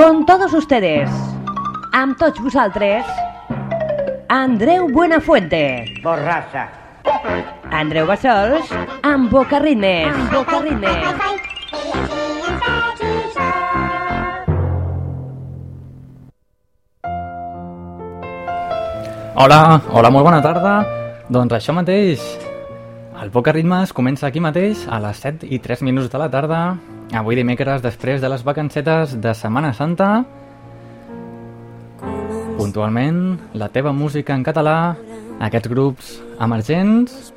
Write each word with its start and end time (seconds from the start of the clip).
Con 0.00 0.24
todos 0.24 0.54
ustedes, 0.56 1.10
amb 1.92 2.16
tots 2.16 2.40
vosaltres, 2.40 3.04
Andreu 4.32 4.88
Buenafuente. 4.88 5.84
Borrassa. 6.00 6.62
Andreu 7.68 8.06
Bassols, 8.08 8.70
amb 9.04 9.28
Boca 9.28 9.58
Ritmes. 9.60 10.08
Amb 10.08 10.32
Boca 10.32 10.60
Ritmes. 10.64 10.96
Hola, 19.34 19.82
hola, 19.92 20.08
molt 20.08 20.24
bona 20.24 20.40
tarda. 20.40 20.78
Doncs 21.28 21.58
això 21.58 21.76
mateix, 21.76 22.24
el 23.20 23.28
Poca 23.36 23.52
Ritmes 23.52 23.92
comença 23.92 24.32
aquí 24.32 24.40
mateix 24.40 24.88
a 24.88 24.96
les 25.04 25.20
7 25.20 25.44
i 25.44 25.60
3 25.60 25.84
minuts 25.84 26.08
de 26.08 26.24
la 26.24 26.30
tarda, 26.32 26.78
avui 27.12 27.36
dimecres 27.36 27.82
després 27.82 28.20
de 28.22 28.28
les 28.30 28.44
vacancetes 28.46 29.16
de 29.20 29.32
Setmana 29.34 29.72
Santa. 29.74 30.24
Puntualment, 32.58 33.38
la 33.56 33.70
teva 33.72 33.92
música 33.96 34.36
en 34.36 34.44
català, 34.44 34.94
aquests 35.40 35.70
grups 35.72 36.12
emergents 36.40 37.32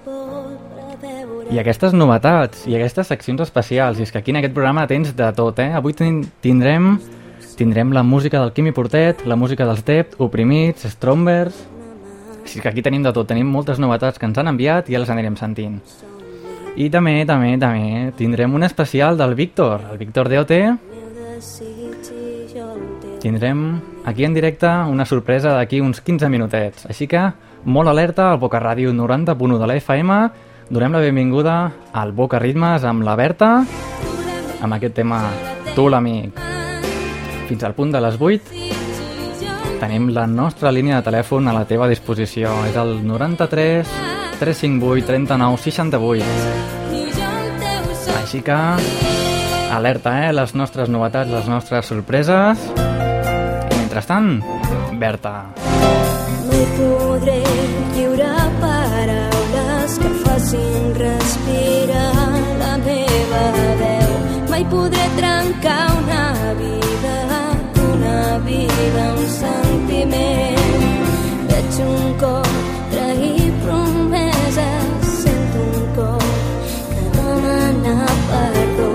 i 1.53 1.59
aquestes 1.59 1.93
novetats 1.93 2.67
i 2.67 2.75
aquestes 2.75 3.07
seccions 3.07 3.41
especials. 3.45 3.99
I 3.99 4.05
és 4.07 4.11
que 4.11 4.19
aquí 4.19 4.31
en 4.31 4.41
aquest 4.41 4.53
programa 4.53 4.85
tens 4.87 5.15
de 5.15 5.31
tot, 5.33 5.59
eh? 5.59 5.71
Avui 5.73 5.93
tin- 5.93 6.25
tindrem 6.41 6.97
tindrem 7.57 7.91
la 7.93 8.01
música 8.01 8.39
del 8.39 8.51
Quimi 8.51 8.71
Portet, 8.73 9.27
la 9.29 9.35
música 9.35 9.65
dels 9.65 9.83
Dept, 9.85 10.19
Oprimits, 10.19 10.87
Strombers... 10.89 11.69
Així 12.43 12.59
que 12.59 12.67
aquí 12.67 12.81
tenim 12.83 13.05
de 13.05 13.13
tot, 13.15 13.27
tenim 13.29 13.47
moltes 13.47 13.77
novetats 13.79 14.19
que 14.19 14.25
ens 14.27 14.37
han 14.37 14.49
enviat 14.51 14.89
i 14.89 14.97
ja 14.97 14.99
les 14.99 15.09
anirem 15.13 15.37
sentint. 15.39 15.77
I 16.73 16.89
també, 16.89 17.19
també, 17.29 17.53
també 17.61 18.11
tindrem 18.17 18.53
un 18.57 18.63
especial 18.65 19.17
del 19.17 19.35
Víctor, 19.37 19.81
el 19.91 19.97
Víctor 19.99 20.29
DOT. 20.29 20.53
Tindrem 23.21 23.59
aquí 24.05 24.25
en 24.25 24.33
directe 24.33 24.67
una 24.89 25.05
sorpresa 25.05 25.53
d'aquí 25.53 25.81
uns 25.81 26.01
15 26.01 26.29
minutets. 26.33 26.87
Així 26.89 27.05
que 27.07 27.21
molt 27.65 27.89
alerta 27.89 28.31
al 28.31 28.39
Boca 28.41 28.59
Ràdio 28.59 28.89
90.1 28.91 29.59
de 29.61 29.67
la 29.69 29.75
FM. 29.77 30.17
Donem 30.73 30.97
la 30.97 31.03
benvinguda 31.03 31.57
al 31.93 32.11
Boca 32.11 32.39
Ritmes 32.41 32.83
amb 32.83 33.05
la 33.05 33.15
Berta, 33.15 33.51
amb 34.61 34.73
aquest 34.73 34.97
tema 34.97 35.21
Tu 35.75 35.85
l'amic. 35.87 36.41
Fins 37.51 37.63
al 37.63 37.77
punt 37.77 37.93
de 37.93 38.01
les 38.01 38.17
8 38.17 38.73
tenim 39.83 40.09
la 40.15 40.25
nostra 40.31 40.71
línia 40.71 41.01
de 41.01 41.05
telèfon 41.05 41.47
a 41.51 41.53
la 41.53 41.65
teva 41.69 41.89
disposició. 41.91 42.49
És 42.65 42.77
el 42.79 43.01
93 43.05 44.22
358 44.39 45.05
39 45.05 45.57
68. 45.57 46.25
Així 48.21 48.41
que, 48.41 48.57
alerta, 49.71 50.13
eh? 50.25 50.33
Les 50.33 50.55
nostres 50.55 50.89
novetats, 50.89 51.29
les 51.31 51.47
nostres 51.51 51.85
sorpreses. 51.85 52.63
I 52.77 53.75
mentrestant, 53.77 54.41
Berta. 54.99 55.35
No 56.49 56.61
podré 56.77 57.39
lliure 57.95 58.31
paraules 58.61 59.97
que 60.01 60.11
facin 60.23 60.93
respirar 60.97 62.11
la 62.61 62.73
meva 62.85 63.45
veu. 63.81 64.11
Mai 64.49 64.65
podré 64.71 65.05
trencar 65.17 65.85
una 66.01 66.25
vida, 66.61 67.17
una 67.91 68.19
vida, 68.49 69.07
un 69.13 69.29
sentiment. 69.37 70.85
Veig 71.49 71.81
un 71.87 72.13
cor 72.21 72.62
perdó. 78.33 78.89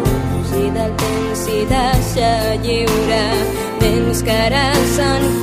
Si 0.51 0.65
del 0.77 0.93
temps 1.03 1.45
s'hi 1.45 1.59
deixa 1.75 2.31
lliure, 2.65 3.25
vents 3.83 4.23
que 4.27 4.39
ara 4.47 4.67
s'enfronten 4.95 5.38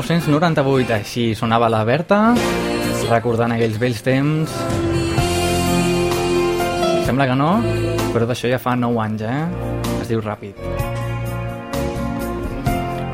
1998, 0.00 0.92
així 0.94 1.22
sonava 1.36 1.68
la 1.68 1.82
Berta, 1.84 2.32
recordant 3.10 3.52
aquells 3.52 3.76
vells 3.76 3.98
temps. 4.00 4.52
Sembla 7.04 7.26
que 7.28 7.34
no, 7.36 7.50
però 8.14 8.24
d'això 8.24 8.48
ja 8.48 8.56
fa 8.62 8.72
9 8.80 9.02
anys, 9.04 9.24
eh? 9.28 9.42
Es 10.00 10.08
diu 10.08 10.22
ràpid. 10.24 10.56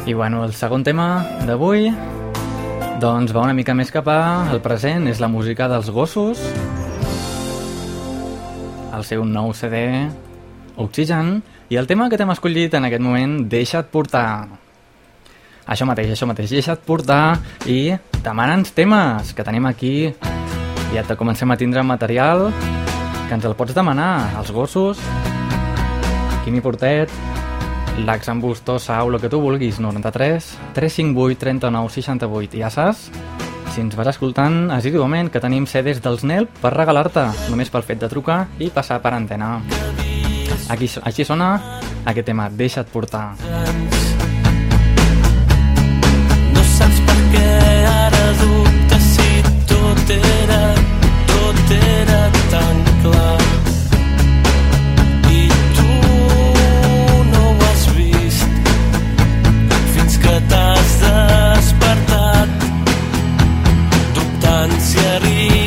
I 0.06 0.14
bueno, 0.14 0.44
el 0.46 0.54
segon 0.54 0.84
tema 0.86 1.24
d'avui 1.48 1.88
doncs 3.02 3.34
va 3.34 3.42
una 3.48 3.56
mica 3.56 3.74
més 3.74 3.90
cap 3.90 4.06
al 4.12 4.62
present, 4.62 5.08
és 5.10 5.18
la 5.18 5.28
música 5.32 5.66
dels 5.72 5.90
gossos. 5.90 6.38
El 8.94 9.02
seu 9.04 9.26
nou 9.26 9.50
CD, 9.58 10.06
Oxygen, 10.78 11.40
i 11.68 11.82
el 11.82 11.90
tema 11.90 12.06
que 12.08 12.20
t'hem 12.20 12.30
escollit 12.30 12.78
en 12.78 12.86
aquest 12.86 13.02
moment, 13.02 13.40
Deixa't 13.50 13.90
portar. 13.90 14.65
Això 15.66 15.86
mateix, 15.88 16.12
això 16.14 16.28
mateix, 16.30 16.52
deixa't 16.54 16.82
portar 16.86 17.40
i 17.66 17.96
demana'ns 18.22 18.70
temes, 18.76 19.32
que 19.34 19.44
tenim 19.46 19.66
aquí. 19.66 20.12
Ja 20.94 21.02
te 21.02 21.16
comencem 21.18 21.50
a 21.50 21.56
tindre 21.58 21.82
material, 21.82 22.52
que 23.26 23.34
ens 23.34 23.44
el 23.44 23.56
pots 23.58 23.74
demanar, 23.74 24.38
els 24.38 24.52
gossos, 24.54 25.02
Quimi 26.44 26.62
Portet, 26.62 27.10
l'Ax 28.06 28.30
en 28.30 28.40
Bustó, 28.40 28.78
Sau, 28.78 29.10
el 29.10 29.18
que 29.20 29.28
tu 29.28 29.40
vulguis, 29.42 29.80
93 29.82 30.52
358 30.78 31.40
39 31.42 31.90
68. 31.90 32.54
I 32.54 32.62
ja 32.62 32.70
saps, 32.70 33.08
si 33.74 33.82
ens 33.82 33.98
vas 33.98 34.12
escoltant 34.14 34.70
assíduament, 34.70 35.32
que 35.34 35.42
tenim 35.42 35.66
CDs 35.66 35.98
dels 36.04 36.22
NELP 36.22 36.62
per 36.62 36.76
regalar-te, 36.78 37.26
només 37.50 37.74
pel 37.74 37.82
fet 37.82 37.98
de 38.04 38.12
trucar 38.12 38.44
i 38.62 38.70
passar 38.70 39.02
per 39.02 39.16
antena. 39.18 39.56
Aquí, 40.70 40.86
així 41.02 41.26
sona 41.26 41.56
aquest 42.06 42.30
tema, 42.30 42.46
deixa't 42.54 42.86
portar. 42.94 43.32
No 43.42 44.05
era, 50.10 50.74
tot 51.26 51.70
era 51.70 52.30
tan 52.50 52.76
clar. 53.02 53.42
Tu 55.76 55.88
no 57.32 57.44
has 57.66 57.86
vist 57.96 58.48
fins 59.94 60.18
que 60.24 60.34
t'has 60.48 60.98
despertat 61.04 62.48
dubtant 64.14 64.80
si 64.80 64.98
arribaràs 65.14 65.65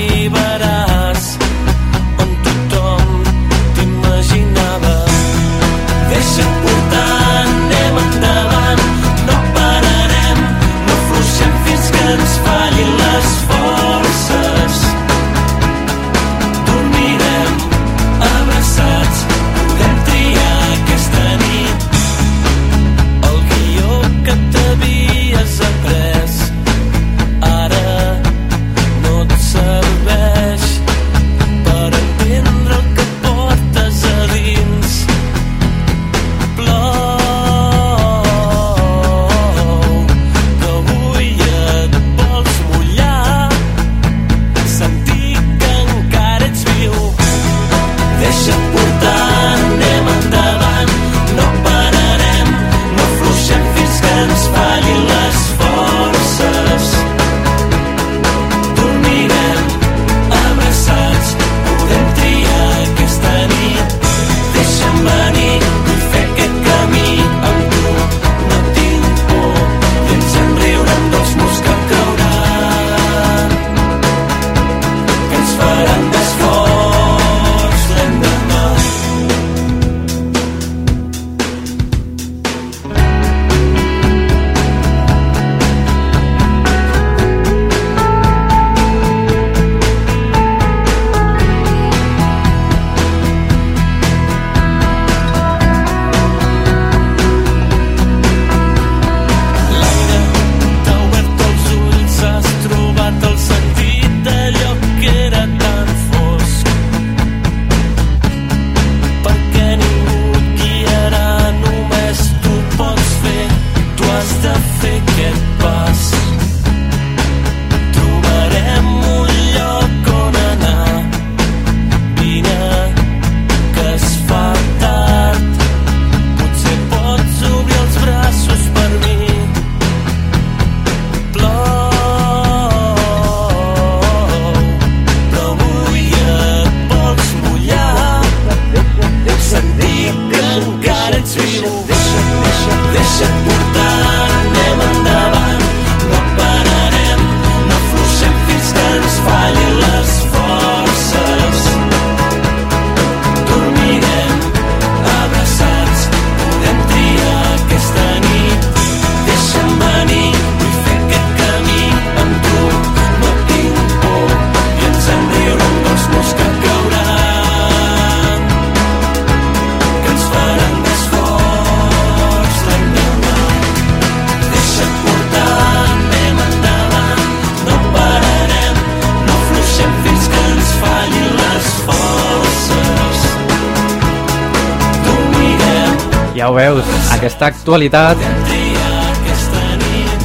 aquesta 187.40 187.56
actualitat 187.56 188.18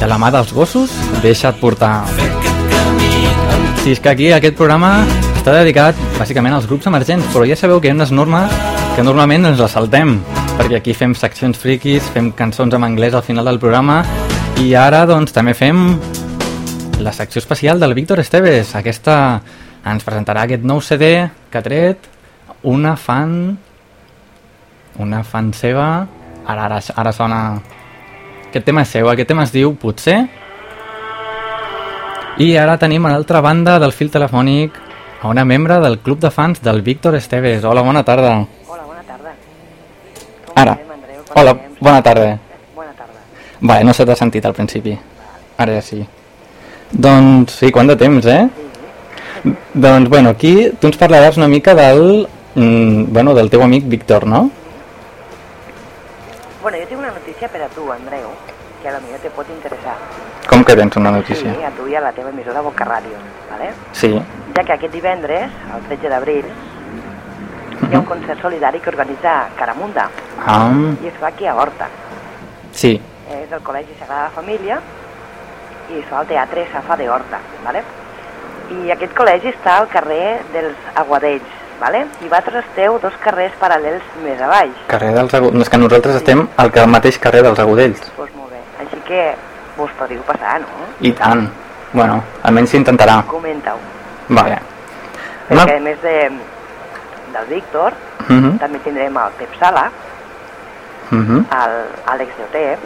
de 0.01 0.07
la 0.09 0.17
mà 0.19 0.27
dels 0.35 0.49
gossos, 0.51 0.91
deixa't 1.23 1.55
portar. 1.61 2.03
Si 3.79 3.93
és 3.93 4.01
que 4.03 4.09
aquí 4.11 4.25
aquest 4.35 4.57
programa 4.59 5.05
està 5.37 5.53
dedicat 5.55 5.95
bàsicament 6.17 6.57
als 6.57 6.67
grups 6.67 6.89
emergents, 6.91 7.29
però 7.31 7.47
ja 7.47 7.55
sabeu 7.55 7.79
que 7.79 7.87
hi 7.87 7.93
ha 7.93 7.95
unes 7.95 8.11
normes 8.11 8.51
que 8.97 9.05
normalment 9.07 9.47
ens 9.47 9.61
les 9.63 9.71
saltem, 9.71 10.17
perquè 10.57 10.81
aquí 10.81 10.91
fem 10.91 11.13
seccions 11.15 11.55
friquis, 11.55 12.03
fem 12.11 12.33
cançons 12.35 12.75
en 12.75 12.83
anglès 12.83 13.15
al 13.15 13.23
final 13.23 13.47
del 13.47 13.61
programa, 13.63 14.01
i 14.59 14.73
ara 14.75 15.05
doncs 15.07 15.31
també 15.31 15.55
fem 15.55 15.85
la 16.99 17.15
secció 17.15 17.39
especial 17.39 17.79
del 17.79 17.95
Víctor 17.95 18.19
Esteves. 18.19 18.75
Aquesta 18.75 19.39
ens 19.87 20.03
presentarà 20.03 20.43
aquest 20.43 20.67
nou 20.67 20.83
CD 20.83 21.29
que 21.47 21.63
ha 21.63 21.63
tret 21.63 22.11
una 22.67 22.97
fan 22.99 23.55
una 24.99 25.23
fan 25.27 25.51
seva 25.55 25.87
ara, 26.45 26.65
ara, 26.65 26.79
ara 26.95 27.11
sona 27.11 27.39
aquest 28.49 28.65
tema 28.65 28.85
és 28.85 28.91
seu, 28.93 29.09
aquest 29.09 29.27
tema 29.27 29.43
es 29.43 29.51
diu 29.51 29.73
Potser 29.75 30.21
i 32.39 32.55
ara 32.59 32.77
tenim 32.77 33.05
a 33.05 33.13
l'altra 33.13 33.39
banda 33.41 33.77
del 33.79 33.93
fil 33.95 34.09
telefònic 34.11 34.75
a 35.21 35.29
una 35.29 35.45
membre 35.45 35.79
del 35.79 35.99
club 35.99 36.19
de 36.19 36.29
fans 36.29 36.61
del 36.61 36.81
Víctor 36.81 37.15
Esteves. 37.15 37.63
Hola, 37.63 37.81
bona 37.81 38.03
tarda. 38.03 38.45
Hola, 38.67 38.83
bona 38.83 39.03
tarda. 39.07 39.31
Com 40.45 40.61
Ara. 40.61 40.75
Andreu? 40.93 41.23
Hola, 41.33 41.53
bona 41.79 42.01
tarda. 42.03 42.39
Bona 42.75 42.91
tarda. 42.91 43.23
Vale, 43.61 43.83
no 43.83 43.93
se 43.93 44.05
t'ha 44.05 44.15
sentit 44.15 44.45
al 44.45 44.53
principi. 44.53 44.97
Ara 45.57 45.79
ja 45.79 45.81
sí. 45.81 46.03
Doncs 46.91 47.55
sí, 47.61 47.71
quant 47.71 47.87
de 47.87 47.95
temps, 47.95 48.25
eh? 48.27 48.47
Doncs, 49.73 50.09
bueno, 50.09 50.35
aquí 50.35 50.71
tu 50.79 50.91
ens 50.91 50.99
parlaràs 50.99 51.39
una 51.39 51.47
mica 51.47 51.73
del, 51.73 52.27
mm, 52.55 53.13
bueno, 53.13 53.33
del 53.33 53.49
teu 53.49 53.63
amic 53.63 53.87
Víctor, 53.87 54.27
no? 54.27 54.49
Una 54.49 54.64
notícia 57.35 57.49
per 57.49 57.61
a 57.63 57.67
tu, 57.69 57.91
Andreu, 57.91 58.29
que 58.81 58.87
a 58.87 58.91
la 58.93 58.99
millor 58.99 59.19
te 59.19 59.29
pot 59.29 59.47
interessar. 59.49 59.95
Com 60.47 60.63
que 60.63 60.75
tens 60.75 60.95
una 60.95 61.11
notícia? 61.11 61.51
Sí, 61.53 61.63
a 61.63 61.71
tu 61.75 61.87
i 61.87 61.95
a 61.95 62.01
la 62.01 62.11
teva 62.15 62.29
emissora 62.29 62.61
Boca 62.61 62.85
Ràdio, 62.85 63.17
¿vale? 63.51 63.73
Sí. 63.91 64.13
ja 64.55 64.63
que 64.63 64.71
aquest 64.71 64.93
divendres, 64.93 65.51
el 65.75 65.81
13 65.89 66.09
d'abril, 66.09 66.45
hi 67.89 67.93
ha 67.95 67.99
un 67.99 68.05
concert 68.05 68.39
solidari 68.41 68.79
que 68.79 68.87
organitza 68.89 69.49
Caramunda 69.57 70.09
Ah, 70.45 70.71
i 71.03 71.07
es 71.07 71.17
fa 71.19 71.27
aquí 71.27 71.45
a 71.47 71.55
Horta. 71.55 71.89
sí. 72.71 73.01
És 73.27 73.49
del 73.49 73.59
Col·legi 73.63 73.97
Sagrada 73.99 74.29
Família 74.29 74.79
i 75.91 75.99
es 75.99 76.05
fa 76.05 76.19
al 76.19 76.27
Teatre 76.27 76.67
Safa 76.71 76.95
de 76.95 77.09
Horta, 77.09 77.39
¿vale? 77.65 77.81
I 78.71 78.91
aquest 78.91 79.13
col·legi 79.17 79.49
està 79.51 79.79
al 79.79 79.87
carrer 79.89 80.39
dels 80.53 80.77
Aguadells, 80.95 81.43
¿vale? 81.79 82.05
I 82.21 82.23
vosaltres 82.29 82.65
esteu 82.65 82.99
dos 82.99 83.13
carrers 83.23 83.53
paral·lels 83.59 84.01
més 84.23 84.41
a 84.41 84.47
baix. 84.47 84.71
Carrer 84.87 85.13
dels 85.13 85.33
Agudells. 85.33 85.61
És 85.63 85.69
que 85.69 85.77
nosaltres 85.77 86.15
estem 86.15 86.47
al 86.57 86.71
que- 86.71 86.79
al 86.79 86.87
mateix 86.87 87.19
carrer 87.19 87.43
dels 87.43 87.59
Agudells. 87.59 87.99
Doncs 87.99 88.13
pues 88.15 88.35
molt 88.35 88.51
bé. 88.51 88.59
Així 88.79 88.97
que 89.07 89.35
vos 89.77 89.91
podríeu 89.99 90.21
passar, 90.23 90.59
no? 90.61 90.67
I 91.01 91.11
tant. 91.11 91.49
Bueno, 91.93 92.23
almenys 92.43 92.69
s'intentarà. 92.71 93.23
Comenta-ho. 93.27 93.77
Vale. 94.29 94.57
Perquè 95.49 95.77
a 95.77 95.79
més 95.79 96.01
de, 96.01 96.29
del 97.33 97.45
Víctor, 97.49 97.93
Mhm, 98.27 98.57
també 98.57 98.79
tindrem 98.79 99.15
el 99.17 99.31
Pep 99.37 99.53
Sala, 99.59 99.91
mhm. 101.11 101.45
el 101.51 101.73
Àlex 102.07 102.29
Lloter, 102.39 102.77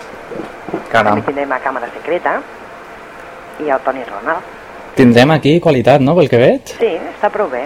Caram. 0.92 1.14
també 1.16 1.22
tindrem 1.28 1.52
a 1.54 1.60
Càmera 1.60 1.88
Secreta 1.94 2.42
i 3.60 3.70
el 3.70 3.80
Toni 3.80 4.04
Ronald. 4.04 4.44
Tindrem 4.96 5.32
aquí 5.32 5.60
qualitat, 5.62 6.02
no?, 6.02 6.16
pel 6.16 6.28
que 6.30 6.38
veig? 6.38 6.62
Sí, 6.78 6.98
està 7.16 7.30
prou 7.30 7.48
bé. 7.50 7.66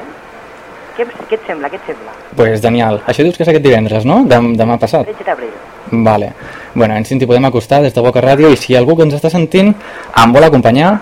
Què, 0.93 1.05
què 1.29 1.37
et 1.39 1.47
sembla? 1.47 1.69
Què 1.73 1.79
et 1.79 1.87
sembla? 1.89 2.11
Pues 2.37 2.61
genial. 2.61 2.99
Això 3.09 3.25
dius 3.25 3.37
que 3.37 3.45
és 3.45 3.49
aquest 3.49 3.65
divendres, 3.65 4.05
no? 4.05 4.19
Dem 4.29 4.51
demà 4.59 4.77
passat. 4.81 5.07
13 5.09 5.25
d'abril. 5.25 5.53
Vale. 6.05 6.29
Bueno, 6.75 6.95
ens 6.97 7.11
hi 7.11 7.25
podem 7.25 7.45
acostar 7.49 7.81
des 7.81 7.93
de 7.95 8.01
Boca 8.01 8.21
Ràdio 8.21 8.51
i 8.53 8.57
si 8.57 8.77
algú 8.77 8.95
que 8.97 9.07
ens 9.07 9.17
està 9.17 9.31
sentint 9.33 9.73
em 9.73 10.35
vol 10.35 10.45
acompanyar, 10.45 10.93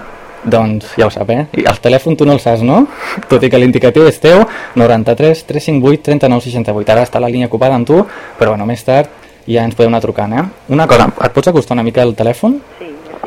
doncs 0.44 0.96
ja 0.98 1.06
ho 1.06 1.12
sap, 1.14 1.30
eh? 1.30 1.46
I 1.60 1.68
el 1.70 1.80
telèfon 1.84 2.16
tu 2.18 2.26
no 2.26 2.34
el 2.38 2.42
saps, 2.44 2.64
no? 2.66 2.86
Tot 3.32 3.44
i 3.44 3.50
que 3.52 3.60
l'indicatiu 3.60 4.08
és 4.08 4.20
teu, 4.24 4.46
93 4.80 5.44
358 5.52 6.08
39 6.08 6.48
68. 6.48 6.96
Ara 6.96 7.06
està 7.08 7.22
la 7.22 7.30
línia 7.30 7.52
ocupada 7.52 7.76
amb 7.76 7.88
tu, 7.88 8.00
però 8.40 8.56
bueno, 8.56 8.66
més 8.70 8.84
tard 8.88 9.12
ja 9.48 9.66
ens 9.68 9.76
podem 9.76 9.92
anar 9.92 10.02
trucant, 10.04 10.34
eh? 10.34 10.48
Una 10.74 10.88
cosa, 10.88 11.12
et 11.12 11.36
pots 11.36 11.52
acostar 11.52 11.76
una 11.76 11.86
mica 11.86 12.04
al 12.06 12.16
telèfon? 12.16 12.58
Sí, 12.80 12.90
ja 13.12 13.20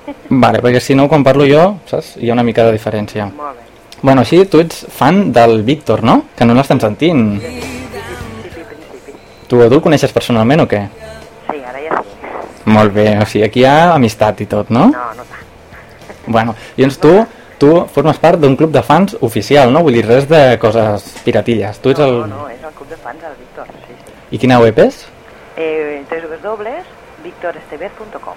estic. 0.00 0.16
Vale, 0.30 0.58
perquè 0.64 0.80
si 0.82 0.96
no, 0.98 1.06
quan 1.12 1.22
parlo 1.26 1.46
jo, 1.46 1.68
saps? 1.86 2.16
Hi 2.18 2.30
ha 2.30 2.34
una 2.34 2.46
mica 2.46 2.66
de 2.66 2.74
diferència. 2.74 3.30
Molt. 3.36 3.45
Bueno, 4.02 4.20
així 4.20 4.44
tu 4.44 4.60
ets 4.60 4.86
fan 4.92 5.32
del 5.32 5.62
Víctor, 5.64 6.02
no? 6.04 6.26
Que 6.36 6.44
no 6.44 6.52
l'estem 6.54 6.78
sentint. 6.80 7.40
Sí, 7.40 7.60
sí, 7.60 7.68
principi. 8.68 9.12
Tu, 9.48 9.56
tu 9.56 9.62
el 9.64 9.80
coneixes 9.82 10.12
personalment 10.12 10.60
o 10.66 10.68
què? 10.68 10.88
Sí, 11.48 11.62
ara 11.64 11.80
ja 11.80 12.02
sí. 12.02 12.08
Molt 12.76 12.92
bé, 12.92 13.18
o 13.22 13.26
sigui, 13.30 13.44
aquí 13.46 13.60
hi 13.62 13.66
ha 13.70 13.94
amistat 13.94 14.40
i 14.44 14.46
tot, 14.50 14.70
no? 14.74 14.84
No, 14.92 15.04
no 15.16 15.24
tant. 15.24 15.44
Bueno, 16.26 16.54
i 16.76 16.82
doncs 16.84 16.98
tu, 17.00 17.12
tu 17.62 17.68
formes 17.94 18.18
part 18.20 18.38
d'un 18.42 18.56
club 18.58 18.70
de 18.74 18.82
fans 18.84 19.16
oficial, 19.24 19.72
no? 19.72 19.80
Vull 19.86 19.96
dir, 19.96 20.04
res 20.06 20.24
de 20.28 20.58
coses 20.62 21.02
piratilles. 21.24 21.78
Tu 21.80 21.88
ets 21.94 22.00
el... 22.04 22.14
No, 22.26 22.30
no, 22.34 22.42
és 22.52 22.60
el 22.60 22.72
club 22.76 22.88
de 22.92 22.98
fans 23.00 23.20
del 23.22 23.34
Víctor, 23.40 23.66
sí, 23.86 23.92
sí. 23.96 24.02
I 24.36 24.38
quina 24.42 24.60
web 24.60 24.76
és? 24.84 24.94
Eh, 25.56 26.04
www.victorestevez.com 26.10 28.36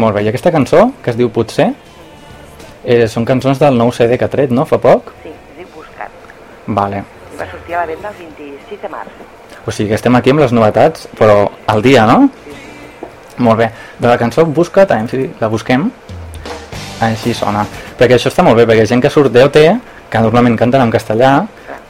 Molt 0.00 0.12
bé, 0.16 0.20
i 0.24 0.28
aquesta 0.32 0.54
cançó, 0.54 0.80
que 1.02 1.10
es 1.12 1.18
diu 1.20 1.28
Potser, 1.32 1.68
eh, 2.86 3.06
són 3.10 3.26
cançons 3.28 3.58
del 3.60 3.76
nou 3.76 3.92
CD 3.92 4.16
que 4.18 4.24
ha 4.24 4.32
tret, 4.32 4.50
no? 4.54 4.64
Fa 4.64 4.78
poc? 4.78 5.12
Sí, 5.22 5.28
es 5.34 5.58
diu 5.58 5.66
Buscat. 5.74 6.10
Vale. 6.66 7.02
Va 7.38 7.44
sortir 7.50 7.74
a 7.76 7.82
la 7.82 7.86
venda 7.92 8.08
el 8.14 8.16
26 8.38 8.82
de 8.82 8.88
març. 8.88 9.10
O 9.66 9.72
sigui 9.74 9.88
que 9.90 9.96
estem 9.98 10.14
aquí 10.16 10.30
amb 10.30 10.40
les 10.44 10.52
novetats, 10.54 11.08
però 11.18 11.48
al 11.66 11.82
dia, 11.82 12.06
no? 12.06 12.28
Molt 13.42 13.58
bé. 13.58 13.70
De 13.98 14.08
la 14.08 14.16
cançó 14.16 14.46
Busca't, 14.46 15.08
si 15.10 15.26
la 15.40 15.48
busquem. 15.52 15.90
Així 17.04 17.34
sona. 17.36 17.66
Perquè 17.98 18.16
això 18.16 18.30
està 18.32 18.44
molt 18.46 18.56
bé, 18.56 18.64
perquè 18.68 18.86
gent 18.88 19.02
que 19.04 19.10
surt 19.12 19.32
d'OT, 19.34 19.58
que 20.08 20.22
normalment 20.22 20.56
canten 20.56 20.80
en 20.86 20.92
castellà, 20.94 21.32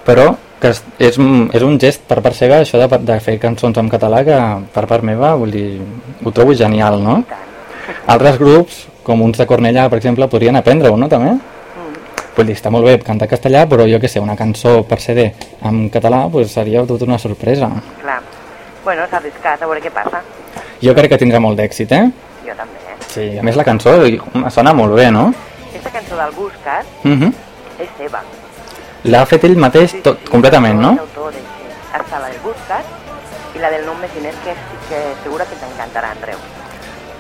però 0.07 0.33
que 0.59 0.71
és, 0.73 0.81
és, 0.99 1.19
un- 1.21 1.51
gest 1.79 2.03
per 2.09 2.23
part 2.25 2.35
seva 2.35 2.63
això 2.65 2.81
de, 2.81 2.89
de 3.05 3.19
fer 3.21 3.37
cançons 3.39 3.77
en 3.79 3.91
català 3.93 4.25
que 4.25 4.39
per 4.73 4.87
part 4.89 5.05
meva, 5.05 5.35
vull 5.37 5.53
dir, 5.53 5.81
ho 6.25 6.33
trobo 6.33 6.55
genial, 6.57 6.99
no? 7.05 7.21
Altres 8.07 8.39
grups, 8.41 8.87
com 9.07 9.23
uns 9.23 9.39
de 9.39 9.47
Cornellà, 9.47 9.87
per 9.89 10.01
exemple, 10.01 10.27
podrien 10.27 10.59
aprendre-ho, 10.59 10.97
no, 10.99 11.07
també? 11.09 11.37
Mm. 11.37 12.23
Vull 12.37 12.49
dir, 12.51 12.57
està 12.59 12.73
molt 12.75 12.89
bé 12.89 12.97
cantar 13.07 13.29
castellà, 13.31 13.63
però 13.71 13.87
jo 13.87 14.01
que 14.03 14.11
sé, 14.11 14.19
una 14.21 14.35
cançó 14.39 14.81
per 14.89 14.99
CD 15.01 15.29
en 15.63 15.87
català 15.95 16.25
pues, 16.33 16.51
seria 16.51 16.83
tota 16.89 17.07
una 17.07 17.19
sorpresa. 17.23 17.71
Clar. 18.03 18.19
Bueno, 18.85 19.07
s'ha 19.11 19.21
arriscat, 19.21 19.63
a 19.63 19.69
veure 19.71 19.83
què 19.85 19.93
passa. 19.95 20.23
Jo 20.83 20.95
crec 20.99 21.15
que 21.15 21.21
tindrà 21.23 21.39
molt 21.43 21.59
d'èxit, 21.59 21.95
eh? 21.95 22.03
Jo 22.47 22.57
també, 22.59 22.83
eh? 22.83 22.97
Sí, 23.07 23.27
a 23.39 23.45
més 23.47 23.59
la 23.59 23.65
cançó 23.67 23.95
sona 24.55 24.75
molt 24.77 24.99
bé, 24.99 25.07
no? 25.15 25.29
Aquesta 25.69 25.93
cançó 25.95 26.19
del 26.19 26.35
Buscat 26.35 26.87
Uh 27.05 27.15
-huh. 27.15 27.33
és 27.79 27.89
seva. 27.99 28.23
L'ha 29.05 29.25
fet 29.27 29.45
ell 29.45 29.57
mateix 29.57 29.95
tot, 30.03 30.29
completament, 30.29 30.81
no? 30.81 30.97
Autor 30.99 31.33
sí. 31.33 31.45
Està 31.95 32.19
la 32.21 32.29
del 32.29 32.41
Buscat 32.43 32.85
i 33.55 33.59
la 33.59 33.71
del 33.71 33.87
nom 33.87 34.01
més 34.01 34.13
diners, 34.15 34.37
que, 34.45 34.53
que 34.89 34.99
segura 35.23 35.45
que 35.45 35.55
t'encantarà, 35.55 36.11
Andreu. 36.11 36.39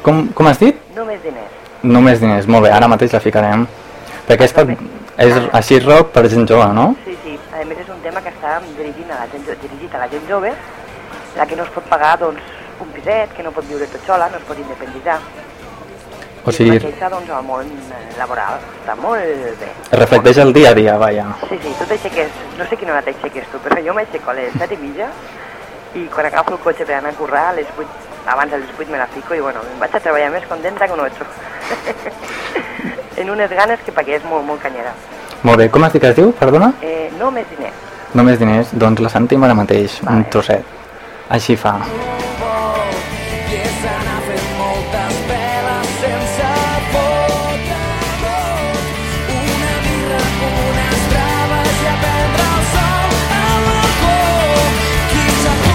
Com, 0.03 0.29
com 0.35 0.47
has 0.47 0.59
dit? 0.59 0.77
No 0.97 1.05
més 1.05 1.23
diners. 1.23 1.56
Només 1.87 2.21
diners, 2.21 2.49
molt 2.51 2.67
bé, 2.67 2.73
ara 2.75 2.89
mateix 2.91 3.15
la 3.15 3.23
ficarem. 3.23 3.67
Perquè 4.27 4.35
aquesta 4.41 4.65
és 5.17 5.37
així 5.57 5.79
rock 5.85 6.11
per 6.17 6.27
gent 6.29 6.49
jove, 6.51 6.67
no? 6.77 6.91
Sí, 7.05 7.15
sí. 7.25 7.39
A 7.55 7.65
més, 7.65 7.79
és 7.81 7.89
un 7.93 8.01
tema 8.05 8.21
que 8.25 8.33
està 8.35 8.59
dirigint 8.77 9.13
a 9.15 9.23
la 9.23 9.29
gent, 9.33 9.47
dirigit 9.63 9.95
a 9.95 10.03
la 10.03 10.09
gent 10.13 10.27
jove, 10.29 10.53
la 11.37 11.47
que 11.47 11.57
no 11.57 11.65
es 11.65 11.73
pot 11.73 11.87
pagar 11.89 12.17
doncs, 12.21 12.43
un 12.83 12.91
piset, 12.93 13.33
que 13.37 13.45
no 13.47 13.53
pot 13.57 13.65
viure 13.69 13.89
tot 13.93 14.03
sola, 14.09 14.29
no 14.33 14.41
es 14.41 14.45
pot 14.49 14.59
independitzar. 14.61 15.21
O 16.47 16.53
I 16.53 16.55
sigui, 16.55 16.77
és 16.77 16.83
una 16.83 16.91
queixa 16.91 17.09
doncs, 17.11 17.31
al 17.33 17.47
món 17.47 17.71
laboral. 18.19 18.61
Està 18.83 18.99
molt 19.01 19.57
bé. 19.63 19.71
reflecteix 20.03 20.43
el 20.45 20.53
dia 20.55 20.71
a 20.71 20.79
dia, 20.79 20.99
vaja. 21.01 21.27
Sí, 21.49 21.59
sí, 21.63 21.73
tu 21.79 21.89
t'aixeques, 21.89 22.37
no 22.59 22.69
sé 22.69 22.77
quina 22.77 22.93
hora 22.93 23.03
t'aixeques 23.07 23.49
tu, 23.53 23.63
però 23.65 23.81
jo 23.83 23.97
m'aixeco 23.97 24.31
a 24.31 24.37
les 24.39 24.53
7 24.59 24.77
i 24.77 24.83
mitja 24.85 25.11
i 25.97 26.05
quan 26.13 26.27
agafo 26.29 26.53
el 26.55 26.61
cotxe 26.61 26.85
per 26.85 26.99
anar 26.99 27.15
a 27.15 27.19
currar, 27.19 27.49
a 27.51 27.57
les 27.57 27.67
8, 27.73 27.89
abans 28.27 28.53
de 28.53 28.59
les 28.59 28.71
8 28.79 28.93
me 28.93 28.99
la 28.99 29.07
fico 29.07 29.35
i 29.35 29.41
bueno, 29.41 29.63
em 29.73 29.81
vaig 29.81 29.95
a 29.97 30.01
treballar 30.01 30.31
més 30.35 30.47
contenta 30.47 30.87
que 30.87 30.93
un 30.93 31.01
8. 31.01 31.27
en 33.21 33.31
unes 33.31 33.51
ganes 33.51 33.81
que 33.85 33.93
perquè 33.93 34.19
és 34.21 34.25
molt, 34.29 34.45
molt 34.47 34.63
canyera. 34.63 34.93
Molt 35.43 35.61
bé, 35.61 35.69
com 35.71 35.85
has 35.85 35.93
dit 35.95 36.03
que 36.03 36.11
es 36.11 36.17
diu, 36.17 36.33
perdona? 36.37 36.73
Eh, 36.83 37.11
no 37.21 37.31
més 37.31 37.47
diners. 37.53 37.85
Només 38.17 38.39
diners, 38.41 38.73
doncs 38.73 39.03
la 39.05 39.11
sentim 39.13 39.43
ara 39.45 39.55
mateix, 39.55 40.01
un 40.03 40.09
Vale. 40.09 40.31
trosset. 40.33 40.65
Així 41.29 41.57
fa. 41.57 41.79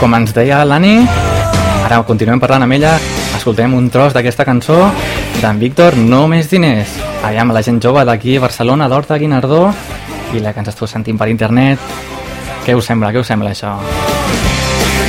Com 0.02 0.16
ens 0.18 0.32
deia 0.34 0.64
l'Ani, 0.66 0.96
ara 1.86 2.00
continuem 2.08 2.40
parlant 2.42 2.66
amb 2.66 2.74
ella, 2.74 2.96
escoltem 3.38 3.76
un 3.78 3.92
tros 3.94 4.16
d'aquesta 4.18 4.48
cançó 4.48 4.80
d'en 5.40 5.60
Víctor, 5.62 5.96
No 5.98 6.28
més 6.28 6.50
diners. 6.52 6.98
Amb 7.24 7.54
la 7.56 7.62
gent 7.64 7.80
jove 7.82 8.04
d'aquí 8.08 8.36
a 8.38 8.44
Barcelona, 8.44 8.88
d'Horta, 8.92 9.18
Guinardó, 9.22 9.64
i 10.34 10.40
la 10.44 10.54
que 10.54 10.60
ens 10.64 10.72
esteu 10.74 10.88
sentint 10.88 11.18
per 11.18 11.30
internet. 11.32 11.80
Què 12.66 12.76
us 12.78 12.86
sembla, 12.92 13.12
què 13.14 13.24
us 13.24 13.32
sembla 13.32 13.54
això? 13.56 13.76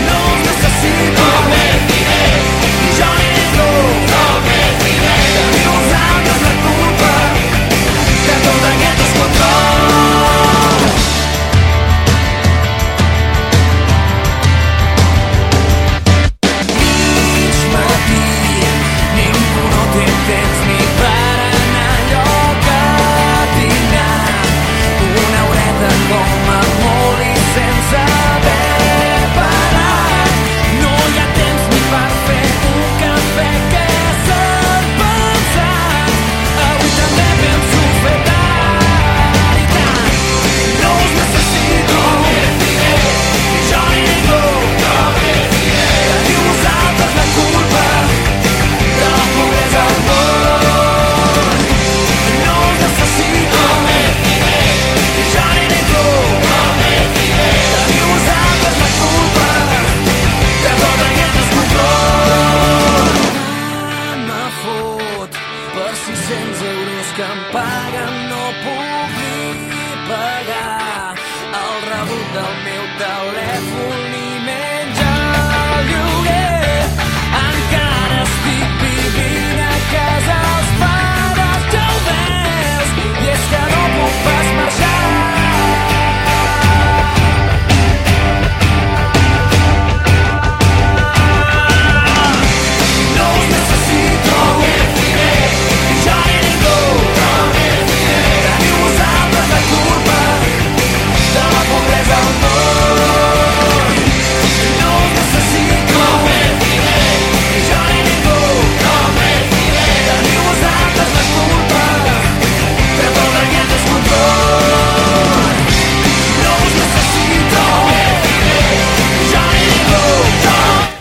No 0.06 0.20
necessito 0.46 1.21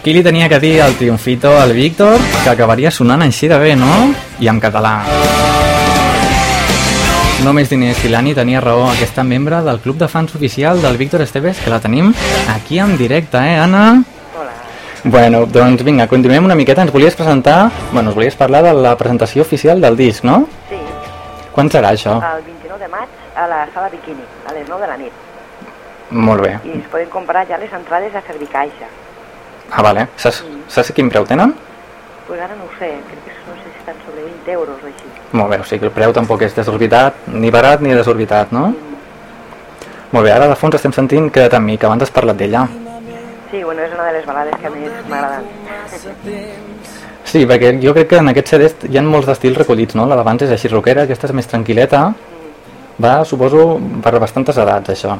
Qui 0.01 0.13
li 0.15 0.23
tenia 0.25 0.47
que 0.49 0.57
dir 0.59 0.79
al 0.81 0.95
triomfito 0.97 1.51
al 1.59 1.73
Víctor 1.77 2.17
que 2.43 2.49
acabaria 2.49 2.89
sonant 2.89 3.21
així 3.21 3.47
de 3.47 3.57
bé, 3.61 3.75
no? 3.77 4.09
I 4.41 4.47
en 4.49 4.59
català. 4.61 4.95
No 7.45 7.53
més 7.57 7.69
diners 7.69 7.99
que 8.01 8.09
l'Ani 8.09 8.33
tenia 8.37 8.61
raó, 8.61 8.87
aquesta 8.89 9.23
membre 9.25 9.59
del 9.65 9.79
club 9.81 9.97
de 10.01 10.07
fans 10.09 10.33
oficial 10.37 10.81
del 10.81 10.97
Víctor 10.97 11.21
Esteves, 11.21 11.59
que 11.61 11.69
la 11.73 11.79
tenim 11.81 12.11
aquí 12.53 12.79
en 12.79 12.95
directe, 12.97 13.37
eh, 13.37 13.57
Anna? 13.57 14.03
Hola. 14.37 14.51
Bueno, 15.03 15.45
doncs 15.45 15.83
vinga, 15.85 16.07
continuem 16.07 16.45
una 16.45 16.55
miqueta. 16.57 16.81
Ens 16.85 16.93
volies 16.93 17.17
presentar... 17.17 17.71
Bueno, 17.91 18.09
ens 18.09 18.15
volies 18.17 18.37
parlar 18.37 18.63
de 18.65 18.73
la 18.73 18.95
presentació 18.97 19.41
oficial 19.45 19.81
del 19.81 19.97
disc, 19.97 20.23
no? 20.23 20.47
Sí, 20.69 20.77
Quan 21.51 21.69
serà 21.69 21.89
això? 21.93 22.17
el 22.21 22.43
29 22.45 22.79
de 22.79 22.87
maig 22.89 23.09
a 23.35 23.45
la 23.47 23.65
sala 23.73 23.89
Bikini, 23.89 24.23
a 24.47 24.53
les 24.53 24.69
9 24.69 24.81
de 24.81 24.87
la 24.87 24.97
nit. 24.97 25.13
Molt 26.11 26.41
bé. 26.41 26.57
I 26.65 26.77
es 26.77 26.89
poden 26.91 27.09
comprar 27.09 27.45
ja 27.47 27.57
les 27.57 27.73
entrades 27.73 28.15
a 28.15 28.21
Servicaixa. 28.21 28.87
Ah, 29.71 29.81
vale. 29.81 30.07
Saps, 30.19 30.43
saps 30.67 30.91
quin 30.95 31.09
preu 31.09 31.25
tenen? 31.25 31.53
Pues 32.27 32.39
ara 32.39 32.55
no 32.55 32.67
ho 32.67 32.71
sé, 32.77 32.91
crec 33.07 33.23
que 33.25 33.33
no 33.47 33.55
sé 33.55 33.69
si 33.71 33.79
estan 33.79 33.95
sobre 34.05 34.23
20 34.23 34.51
euros 34.51 34.77
o 34.83 34.87
així. 34.87 35.07
Molt 35.31 35.49
bé, 35.51 35.59
o 35.63 35.67
sigui 35.67 35.79
que 35.79 35.89
el 35.89 35.95
preu 35.95 36.13
tampoc 36.15 36.43
és 36.47 36.55
desorbitat, 36.55 37.25
ni 37.31 37.51
barat 37.51 37.81
ni 37.81 37.95
desorbitat, 37.95 38.51
no? 38.55 38.73
Molt 40.11 40.27
bé, 40.27 40.31
ara 40.35 40.49
de 40.51 40.57
fons 40.59 40.75
estem 40.75 40.91
sentint 40.91 41.31
Queda't 41.31 41.55
amb 41.55 41.71
mi, 41.71 41.77
que 41.79 41.87
abans 41.87 42.03
has 42.03 42.11
parlat 42.11 42.39
d'ella. 42.39 42.65
Sí, 43.51 43.63
bueno, 43.63 43.83
és 43.83 43.93
una 43.95 44.09
de 44.09 44.13
les 44.17 44.27
balades 44.27 44.59
que 44.59 44.69
més 44.71 45.09
m'agraden. 45.11 45.47
Sí, 47.31 47.45
perquè 47.47 47.73
jo 47.79 47.93
crec 47.95 48.09
que 48.11 48.19
en 48.19 48.31
aquest 48.31 48.51
CD 48.51 48.71
hi 48.91 48.99
ha 48.99 49.03
molts 49.07 49.27
d'estils 49.27 49.59
recollits, 49.63 49.95
no? 49.95 50.05
La 50.07 50.19
d'abans 50.19 50.43
és 50.43 50.51
així 50.51 50.71
rockera, 50.71 51.07
aquesta 51.07 51.29
és 51.29 51.35
més 51.35 51.47
tranquil·leta. 51.47 52.09
Va, 53.01 53.13
suposo, 53.25 53.79
per 54.03 54.19
bastantes 54.19 54.59
edats, 54.59 54.91
això. 54.91 55.15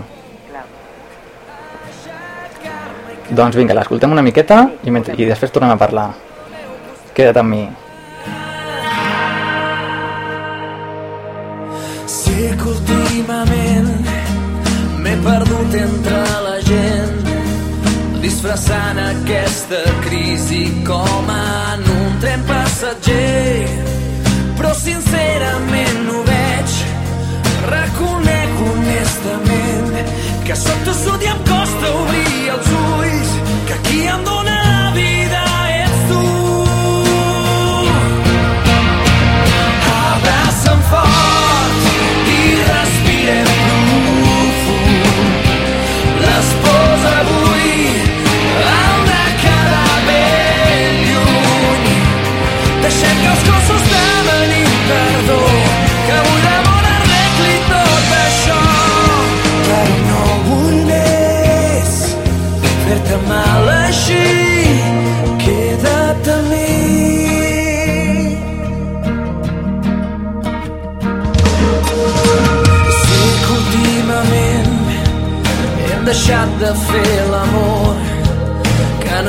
Doncs 3.31 3.55
vinga, 3.55 3.75
l'escoltem 3.77 4.11
una 4.11 4.23
miqueta 4.25 4.65
i, 4.83 4.91
mentre, 4.91 5.15
i 5.15 5.27
després 5.27 5.53
tornem 5.55 5.71
a 5.71 5.79
parlar. 5.79 6.09
Queda't 7.15 7.39
amb 7.39 7.53
mi. 7.53 7.63
Sé 12.11 12.51
que 12.59 12.67
últimament 12.73 13.88
m'he 15.00 15.15
perdut 15.23 15.77
entre 15.79 16.19
la 16.47 16.57
gent 16.67 17.15
disfressant 18.21 19.00
aquesta 19.05 19.81
crisi 20.03 20.65
com 20.88 21.31
en 21.38 21.88
un 21.95 22.19
tren 22.21 22.43
passatger 22.51 23.91
però 24.59 24.75
sincerament 24.77 25.90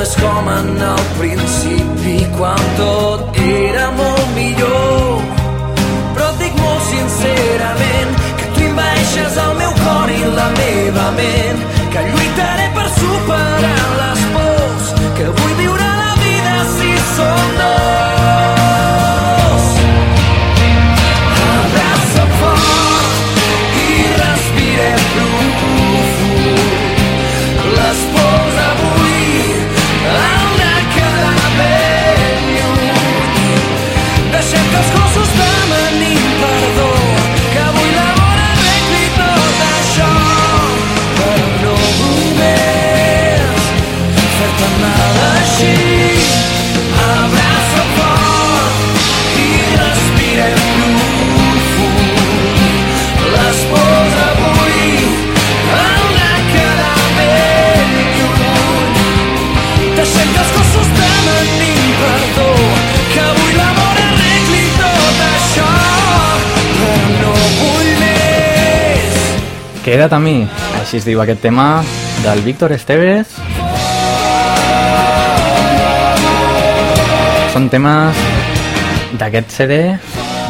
és 0.03 0.15
com 0.19 0.47
en 0.51 0.81
el 0.83 1.01
principi 1.17 2.15
quan 2.35 2.63
tot 2.79 3.37
era 3.39 3.85
molt 3.99 4.25
millor. 4.35 5.21
Però 6.15 6.27
et 6.27 6.41
dic 6.41 6.57
molt 6.59 6.83
sincerament 6.89 8.11
que 8.39 8.49
tu 8.55 8.65
inveixes 8.67 9.37
el 9.45 9.53
meu 9.61 9.71
cor 9.79 10.11
i 10.11 10.19
la 10.39 10.49
meva 10.57 11.07
ment 11.19 11.63
que 11.93 12.05
lluitaré 12.09 12.67
per 12.79 12.87
superar 12.97 13.87
les 14.01 14.25
pors 14.35 14.91
que 15.19 15.29
vull 15.39 15.55
viure 15.61 15.72
Queda't 69.83 70.13
amb 70.15 70.23
mi. 70.23 70.45
Així 70.79 71.01
es 71.01 71.03
diu 71.03 71.19
aquest 71.19 71.41
tema 71.43 71.83
del 72.23 72.39
Víctor 72.45 72.71
Esteves. 72.71 73.33
Són 77.51 77.65
temes 77.67 78.21
d'aquest 79.19 79.51
CD 79.51 79.79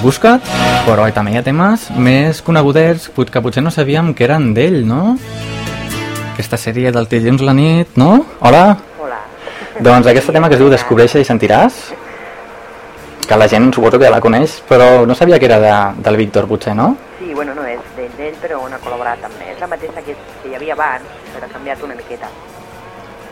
Busca't, 0.04 0.46
però 0.86 1.08
també 1.16 1.34
hi 1.34 1.40
ha 1.40 1.42
temes 1.48 1.88
més 1.98 2.44
conegudets 2.46 3.08
que 3.10 3.42
potser 3.42 3.64
no 3.66 3.72
sabíem 3.74 4.12
que 4.14 4.28
eren 4.28 4.52
d'ell, 4.54 4.84
no? 4.86 5.16
Aquesta 6.36 6.60
sèrie 6.62 6.92
del 6.94 7.10
dilluns 7.10 7.42
a 7.42 7.48
la 7.50 7.56
nit, 7.58 7.98
no? 7.98 8.12
Hola? 8.46 8.68
Hola. 9.02 9.18
Doncs 9.80 10.12
aquest 10.12 10.30
tema 10.30 10.46
que 10.46 10.60
es 10.60 10.62
diu 10.62 10.70
Descobreix 10.70 11.18
i 11.18 11.26
sentiràs, 11.26 11.80
que 13.26 13.42
la 13.42 13.50
gent 13.50 13.72
suposo 13.74 13.98
que 13.98 14.06
ja 14.06 14.14
la 14.14 14.22
coneix, 14.22 14.60
però 14.70 15.08
no 15.10 15.18
sabia 15.18 15.42
que 15.42 15.50
era 15.50 15.58
de, 15.64 15.74
del 16.06 16.22
Víctor, 16.22 16.46
potser, 16.46 16.78
no? 16.78 16.92
Col·laborat 19.04 19.22
també. 19.22 19.52
És 19.52 19.60
la 19.60 19.68
mateixa 19.68 20.02
que, 20.02 20.16
que 20.42 20.50
hi 20.50 20.56
havia 20.56 20.74
abans, 20.74 21.04
però 21.34 21.48
ha 21.48 21.52
canviat 21.52 21.84
una 21.84 21.96
miqueta. 21.96 22.30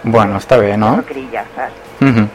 Bueno, 0.04 0.38
està 0.38 0.58
bé, 0.58 0.76
no? 0.78 0.98
No 0.98 1.06
crilla, 1.08 1.46
saps? 1.56 1.90
Mhm. 2.02 2.28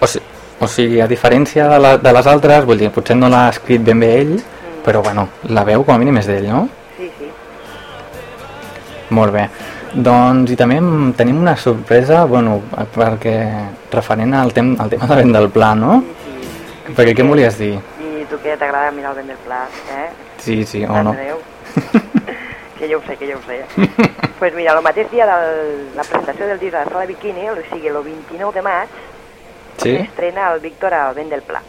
o, 0.00 0.06
si, 0.06 0.20
o 0.60 0.66
sigui, 0.68 1.00
a 1.00 1.06
diferència 1.08 1.68
de, 1.68 1.78
la, 1.78 1.96
de 1.98 2.12
les 2.12 2.26
altres, 2.26 2.64
vull 2.64 2.78
dir, 2.78 2.90
potser 2.94 3.16
no 3.16 3.28
l'ha 3.28 3.48
escrit 3.50 3.82
ben 3.82 4.00
bé 4.00 4.12
ell, 4.20 4.36
però 4.84 5.02
bueno, 5.02 5.28
la 5.48 5.64
veu 5.64 5.84
com 5.84 5.94
a 5.94 5.98
mínim 5.98 6.18
és 6.20 6.28
d'ell, 6.30 6.46
no? 6.48 6.68
Sí, 6.96 7.10
sí. 7.18 7.30
Molt 9.10 9.32
bé. 9.32 9.48
Doncs, 9.94 10.52
i 10.52 10.56
també 10.56 10.78
tenim 11.16 11.40
una 11.40 11.56
sorpresa, 11.56 12.24
bueno, 12.26 12.60
perquè 12.94 13.36
referent 13.90 14.34
al, 14.34 14.52
tem 14.52 14.76
al 14.78 14.92
tema 14.92 15.08
de 15.10 15.18
vent 15.22 15.34
del 15.34 15.50
pla, 15.50 15.74
no? 15.74 16.02
Perquè 16.94 17.16
què 17.16 17.24
em 17.24 17.34
volies 17.34 17.58
dir? 17.58 17.74
I 17.98 18.28
tu 18.30 18.38
que 18.38 18.54
t'agrada 18.54 18.92
mirar 18.94 19.10
el 19.14 19.22
vent 19.22 19.34
del 19.34 19.42
pla, 19.48 19.64
eh? 19.96 20.08
Sí, 20.38 20.62
sí, 20.64 20.84
o 20.84 21.02
no. 21.02 21.16
Que 22.78 22.88
jo 22.90 22.98
ho 22.98 23.02
sé, 23.06 23.16
que 23.16 23.26
jo 23.32 23.38
ho 23.38 23.42
sé. 23.46 23.64
Doncs 23.76 24.38
pues 24.38 24.54
mira, 24.54 24.72
el 24.76 24.82
mateix 24.84 25.10
dia 25.10 25.24
de 25.26 25.94
la 25.96 26.02
presentació 26.04 26.46
del 26.46 26.58
disc 26.60 26.74
a 26.74 26.84
la 26.84 26.90
sala 26.90 27.06
Bikini, 27.06 27.48
o 27.48 27.56
sigui, 27.70 27.88
el 27.88 27.94
29 28.02 28.52
de 28.54 28.62
maig, 28.62 28.88
Sí? 29.82 29.94
estrena 29.96 30.52
el 30.54 30.60
Víctor 30.60 30.94
al 30.94 31.14
vent 31.14 31.28
del 31.30 31.42
pla. 31.42 31.60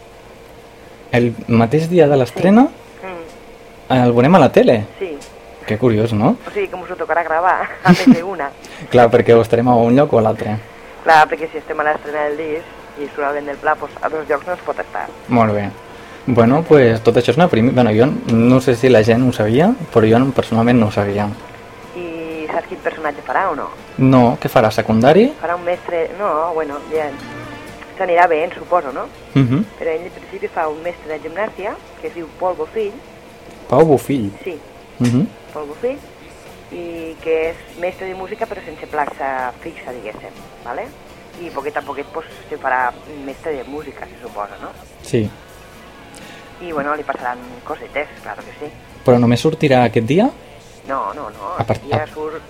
El 1.12 1.34
mateix 1.48 1.88
dia 1.88 2.06
de 2.08 2.16
l'estrena 2.16 2.68
Mm, 3.02 3.94
el 3.94 4.12
veurem 4.12 4.34
a 4.34 4.38
la 4.38 4.48
tele. 4.52 4.84
sí, 4.98 5.16
Que 5.66 5.76
curiós, 5.78 6.12
no? 6.12 6.36
o 6.46 6.50
sigui 6.50 6.68
que 6.68 6.76
us 6.76 6.90
ho 6.90 6.96
tocarà 6.96 7.22
gravar 7.22 7.68
a 7.84 7.90
més 7.92 8.06
d'una. 8.20 8.50
Clar, 8.90 9.08
perquè 9.10 9.34
ho 9.36 9.40
estarem 9.42 9.68
a 9.68 9.74
un 9.76 9.94
lloc 9.96 10.12
o 10.14 10.18
a 10.18 10.22
l'altre. 10.22 10.56
Clar, 11.04 11.26
perquè 11.28 11.48
si 11.52 11.58
estem 11.58 11.78
a 11.80 11.84
l'estrena 11.84 12.24
del 12.28 12.36
disc 12.36 12.64
i 12.98 13.06
surt 13.14 13.28
el 13.28 13.34
vent 13.34 13.46
del 13.46 13.56
pla, 13.56 13.74
doncs 13.80 13.92
a 14.02 14.08
dos 14.08 14.28
llocs 14.28 14.46
no 14.46 14.52
es 14.54 14.60
pot 14.64 14.78
estar. 14.80 15.06
Molt 15.28 15.52
bé. 15.52 15.68
Bueno, 16.28 16.62
pues 16.62 17.00
tot 17.00 17.16
això 17.16 17.32
és 17.32 17.38
una 17.38 17.48
primera... 17.48 17.72
Bueno, 17.72 17.92
jo 17.96 18.36
no 18.36 18.60
sé 18.60 18.74
si 18.76 18.90
la 18.90 19.00
gent 19.02 19.22
ho 19.24 19.32
sabia, 19.32 19.70
però 19.94 20.04
jo 20.04 20.18
personalment 20.36 20.76
no 20.78 20.90
ho 20.90 20.92
sabia. 20.92 21.24
I 21.96 22.44
saps 22.50 22.68
quin 22.68 22.82
personatge 22.84 23.24
farà 23.24 23.46
o 23.48 23.54
no? 23.56 23.70
No, 23.96 24.36
què 24.42 24.50
farà? 24.52 24.68
Secundari? 24.70 25.30
Farà 25.40 25.56
un 25.56 25.64
mestre... 25.64 26.10
No, 26.18 26.52
bueno, 26.52 26.82
ja 26.92 27.08
s'anirà 27.96 28.28
bé, 28.28 28.42
suposo, 28.52 28.92
no? 28.92 29.06
Uh 29.34 29.40
-huh. 29.40 29.62
Però 29.78 29.90
ell 29.90 30.04
en 30.04 30.12
principi 30.18 30.48
fa 30.48 30.68
un 30.68 30.82
mestre 30.82 31.08
de 31.08 31.20
gimnàsia, 31.24 31.74
que 32.02 32.08
es 32.08 32.14
diu 32.14 32.28
Pol 32.38 32.54
Bofill, 32.54 32.92
Pau 33.68 33.84
Bofill. 33.86 34.30
sí, 34.44 34.58
Uh 35.00 35.06
-huh. 35.06 35.26
Pol 35.54 35.66
Bofill, 35.66 35.98
i 36.72 37.16
que 37.22 37.50
és 37.50 37.56
mestre 37.80 38.06
de 38.06 38.14
música 38.14 38.44
però 38.46 38.60
sense 38.64 38.86
plaça 38.86 39.52
fixa, 39.60 39.92
diguéssim, 39.92 40.34
¿vale? 40.64 40.88
I 41.40 41.50
poquet 41.50 41.76
a 41.76 41.80
poquet 41.82 42.06
pues, 42.12 42.26
se 42.50 42.56
farà 42.58 42.92
mestre 43.24 43.52
de 43.52 43.64
música, 43.64 44.04
se 44.06 44.20
suposa, 44.22 44.56
no? 44.60 44.68
Sí. 45.02 45.30
I 46.60 46.72
bueno, 46.72 46.94
li 46.96 47.02
passaran 47.04 47.38
cosetes, 47.64 48.08
claro 48.22 48.42
que 48.42 48.52
sí. 48.66 48.72
Però 49.04 49.18
només 49.18 49.40
sortirà 49.40 49.84
aquest 49.84 50.06
dia? 50.06 50.28
No, 50.88 51.12
no, 51.14 51.28
no, 51.30 51.52
A 51.58 51.64
part- 51.64 51.82
ja 51.88 52.02
a- 52.02 52.06
surt, 52.06 52.42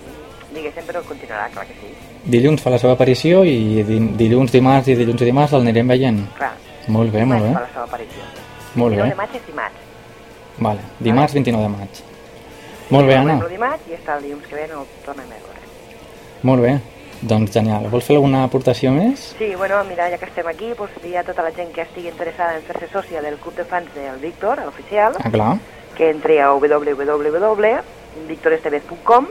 diguéssim, 0.53 0.83
però 0.87 1.01
continuarà, 1.03 1.49
clar 1.51 1.65
que 1.67 1.73
sí. 1.73 1.93
Dilluns 2.25 2.61
fa 2.61 2.69
la 2.71 2.79
seva 2.79 2.93
aparició 2.93 3.43
i 3.45 3.83
di- 3.83 3.99
dilluns, 4.17 4.51
dimarts 4.51 4.87
i 4.87 4.95
dilluns 4.95 5.21
i 5.21 5.25
dimarts 5.25 5.51
l'anirem 5.53 5.87
veient. 5.87 6.23
Clar, 6.35 6.53
Molt 6.87 7.11
bé, 7.11 7.23
molt 7.25 7.43
bé. 7.43 7.53
fa 7.53 7.61
la 7.61 7.67
seva 7.67 7.83
aparició. 7.83 8.23
Molt 8.75 8.95
29 8.95 9.03
bé. 9.03 9.09
de 9.09 9.15
maig 9.15 9.35
és 9.35 9.45
dimarts. 9.47 9.75
Vale. 10.57 10.79
Dimarts 10.99 11.33
29 11.33 11.63
de 11.63 11.77
maig. 11.77 11.89
Molt 12.89 13.07
bé, 13.07 13.15
Anna. 13.15 13.33
El 13.39 13.49
dimarts 13.49 13.83
i 13.87 13.93
està 13.93 14.17
el 14.17 14.23
dilluns 14.23 14.47
que 14.47 14.55
ve 14.55 14.67
no 14.67 14.81
el 14.81 14.87
tornem 15.05 15.25
a 15.25 15.29
veure. 15.29 15.59
Molt 16.41 16.61
bé. 16.61 16.79
Doncs 17.21 17.51
genial. 17.51 17.83
Vols 17.91 18.05
fer 18.07 18.15
alguna 18.15 18.45
aportació 18.47 18.91
més? 18.95 19.33
Sí, 19.37 19.49
bueno, 19.57 19.81
mira, 19.89 20.05
ja 20.09 20.17
que 20.17 20.25
estem 20.29 20.47
aquí, 20.47 20.69
doncs, 20.77 20.91
dir 21.03 21.17
a 21.19 21.23
tota 21.27 21.43
la 21.43 21.51
gent 21.51 21.73
que 21.75 21.81
estigui 21.83 22.07
interessada 22.07 22.55
en 22.55 22.61
fer-se 22.63 22.87
sòcia 22.93 23.19
del 23.21 23.35
club 23.43 23.55
de 23.57 23.65
fans 23.67 23.87
del 23.95 24.19
Víctor, 24.21 24.61
l'oficial, 24.63 25.13
Ah, 25.19 25.29
clar. 25.29 25.57
que 25.97 26.09
entri 26.11 26.37
a 26.39 26.53
www.victorestevez.com 26.53 29.27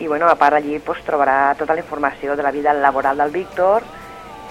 i 0.00 0.06
bueno, 0.06 0.26
a 0.28 0.34
part 0.36 0.54
allí 0.56 0.78
doncs, 0.78 1.00
trobarà 1.06 1.54
tota 1.56 1.74
la 1.74 1.80
informació 1.80 2.34
de 2.36 2.42
la 2.42 2.50
vida 2.50 2.72
laboral 2.72 3.16
del 3.18 3.30
Víctor 3.30 3.82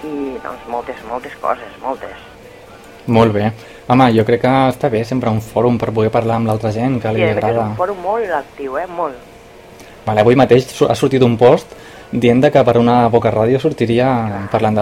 i 0.06 0.36
doncs 0.42 0.66
moltes, 0.68 0.96
moltes 1.08 1.32
coses, 1.40 1.68
moltes. 1.82 2.10
Molt 3.06 3.32
bé. 3.32 3.52
Home, 3.90 4.12
jo 4.14 4.24
crec 4.24 4.40
que 4.42 4.48
està 4.70 4.88
bé 4.90 5.04
sempre 5.04 5.30
un 5.30 5.40
fòrum 5.42 5.78
per 5.78 5.90
poder 5.92 6.10
parlar 6.14 6.36
amb 6.38 6.46
l'altra 6.46 6.70
gent 6.70 7.00
que 7.02 7.08
Sí, 7.08 7.14
li 7.16 7.22
a 7.22 7.26
més, 7.26 7.36
és 7.36 7.44
agrada. 7.44 7.66
un 7.70 7.76
fòrum 7.76 7.96
molt 8.02 8.30
actiu, 8.30 8.76
eh? 8.78 8.86
Molt. 8.86 9.14
Vale, 10.06 10.20
avui 10.20 10.34
mateix 10.36 10.82
ha 10.88 10.94
sortit 10.94 11.22
un 11.22 11.36
post 11.36 11.66
dient 12.12 12.42
que 12.52 12.64
per 12.64 12.76
una 12.78 13.08
boca 13.08 13.30
ràdio 13.30 13.58
sortiria 13.60 14.48
parlant 14.50 14.74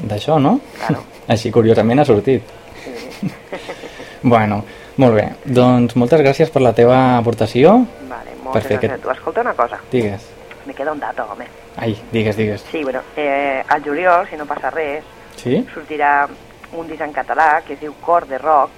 d'això, 0.00 0.38
no? 0.38 0.60
Claro. 0.78 1.02
Així 1.28 1.50
curiosament 1.50 1.98
ha 2.00 2.04
sortit. 2.04 2.42
Sí. 2.84 3.30
Bueno, 4.22 4.64
molt 4.96 5.14
bé. 5.14 5.28
Doncs 5.44 5.94
moltes 5.94 6.20
gràcies 6.20 6.50
per 6.50 6.60
la 6.60 6.72
teva 6.74 7.18
aportació. 7.18 7.86
Vale, 8.08 8.32
moltes 8.42 8.64
fer 8.66 8.76
gràcies 8.76 8.90
aquest- 8.90 8.94
a 8.94 8.98
tu. 9.04 9.10
Escolta 9.10 9.40
una 9.42 9.54
cosa, 9.54 9.78
Digues. 9.92 10.26
me 10.66 10.74
queda 10.74 10.90
un 10.92 10.98
dato, 10.98 11.22
home. 11.30 11.46
Ai, 11.76 11.96
digues, 12.10 12.36
digues. 12.36 12.64
Sí, 12.70 12.82
bueno, 12.82 13.00
eh, 13.16 13.62
al 13.68 13.80
juliol, 13.84 14.26
si 14.28 14.36
no 14.36 14.44
passa 14.44 14.70
res, 14.70 15.04
Sí? 15.36 15.64
sortirà 15.72 16.28
un 16.72 16.88
disc 16.88 17.00
en 17.00 17.12
català 17.12 17.62
que 17.64 17.74
es 17.74 17.80
diu 17.80 17.94
Cor 18.00 18.26
de 18.26 18.38
Rock, 18.38 18.70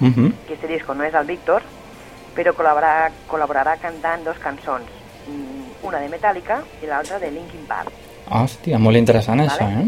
Uh 0.00 0.06
-huh. 0.06 0.32
que 0.46 0.54
este 0.54 0.66
disco 0.66 0.94
no 0.94 1.04
és 1.04 1.12
el 1.14 1.26
Víctor, 1.26 1.62
però 2.34 2.52
col·laborarà, 2.54 3.10
col·laborarà 3.30 3.76
cantant 3.78 4.24
dos 4.24 4.38
cançons, 4.38 4.86
mm, 5.28 5.63
una 5.84 6.00
de 6.00 6.08
Metallica 6.08 6.62
i 6.82 6.86
l'altra 6.86 7.18
de 7.20 7.30
Linkin 7.30 7.66
Park. 7.68 7.92
Hòstia, 8.30 8.78
molt 8.80 8.96
interessant 8.96 9.40
això, 9.44 9.66
eh? 9.68 9.84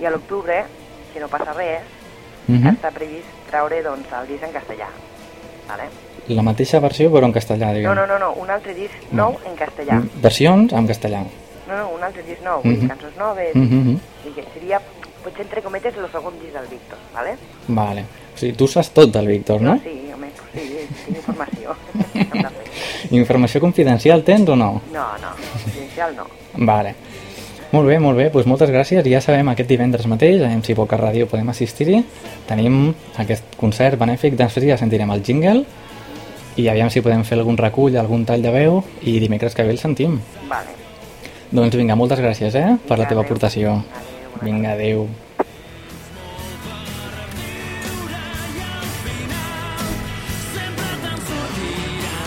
I 0.00 0.06
a 0.06 0.10
l'octubre, 0.10 0.64
si 1.12 1.20
no 1.20 1.28
passa 1.28 1.52
res, 1.52 1.82
Uh 2.46 2.56
-huh. 2.56 2.74
està 2.76 2.90
previst 2.92 3.24
treure 3.48 3.82
doncs, 3.82 4.06
el 4.12 4.26
disc 4.28 4.42
en 4.44 4.52
castellà. 4.52 4.88
Vale? 5.66 5.84
La 6.28 6.42
mateixa 6.42 6.78
versió 6.78 7.10
però 7.10 7.24
en 7.24 7.32
castellà, 7.32 7.68
No, 7.68 7.72
diguem. 7.72 7.94
no, 7.94 8.06
no, 8.06 8.18
no, 8.18 8.32
un 8.32 8.50
altre 8.50 8.74
disc 8.74 8.92
No. 9.12 9.30
nou 9.30 9.38
en 9.46 9.56
castellà. 9.56 9.94
Mm, 9.94 10.10
Versions 10.20 10.72
en 10.74 10.86
castellà. 10.86 11.20
No, 11.68 11.76
no, 11.76 11.88
un 11.88 12.02
altre 12.04 12.22
disc 12.22 12.42
nou, 12.42 12.60
dir, 12.62 12.76
Mhm. 12.78 12.88
cançons 12.88 13.16
noves, 13.16 13.54
Uh 13.54 13.60
-huh. 13.60 13.98
i 14.26 14.30
que 14.34 14.44
seria, 14.52 14.78
potser 15.22 15.40
entre 15.42 15.62
cometes, 15.62 15.96
el 15.96 16.10
segon 16.12 16.38
disc 16.38 16.52
del 16.52 16.66
Víctor, 16.66 16.98
vale? 17.14 17.36
Vale. 17.68 18.04
O 18.34 18.36
sigui, 18.38 18.52
tu 18.56 18.66
saps 18.66 18.90
tot 18.90 19.10
del 19.10 19.26
Víctor, 19.26 19.62
no? 19.62 19.78
Sí, 19.82 20.10
home, 20.14 20.28
sí, 20.52 20.88
tinc 21.06 21.16
informació. 21.16 21.74
Informació 23.10 23.60
confidencial 23.60 24.24
tens 24.24 24.48
o 24.48 24.56
no? 24.56 24.80
no, 24.92 25.06
no, 25.20 25.34
confidencial 25.52 26.16
no. 26.16 26.26
Vale. 26.54 26.94
Molt 27.74 27.88
bé, 27.90 27.98
molt 27.98 28.14
bé, 28.16 28.28
doncs 28.30 28.46
moltes 28.46 28.70
gràcies. 28.70 29.02
Ja 29.10 29.18
sabem 29.20 29.48
aquest 29.50 29.68
divendres 29.68 30.06
mateix, 30.06 30.44
a 30.46 30.50
MC 30.54 30.76
Boca 30.78 30.94
Ràdio 31.00 31.26
podem 31.26 31.48
assistir-hi. 31.50 32.04
Tenim 32.46 32.94
aquest 33.18 33.56
concert 33.58 33.98
benèfic, 33.98 34.36
després 34.38 34.68
ja 34.68 34.78
sentirem 34.78 35.10
el 35.10 35.24
jingle 35.26 35.64
i 36.54 36.68
aviam 36.70 36.90
si 36.90 37.02
podem 37.02 37.24
fer 37.26 37.40
algun 37.40 37.58
recull, 37.58 37.98
algun 37.98 38.22
tall 38.28 38.46
de 38.46 38.54
veu 38.54 38.78
i 39.02 39.18
dimecres 39.18 39.58
que 39.58 39.66
ve 39.66 39.74
el 39.74 39.82
sentim. 39.82 40.20
Vale. 40.46 40.78
Doncs 41.50 41.74
vinga, 41.74 41.98
moltes 41.98 42.22
gràcies, 42.22 42.54
eh, 42.54 42.78
per 42.86 42.98
la 42.98 43.10
teva 43.10 43.26
aportació. 43.26 43.80
Vinga, 44.42 44.74
adéu. 44.78 45.08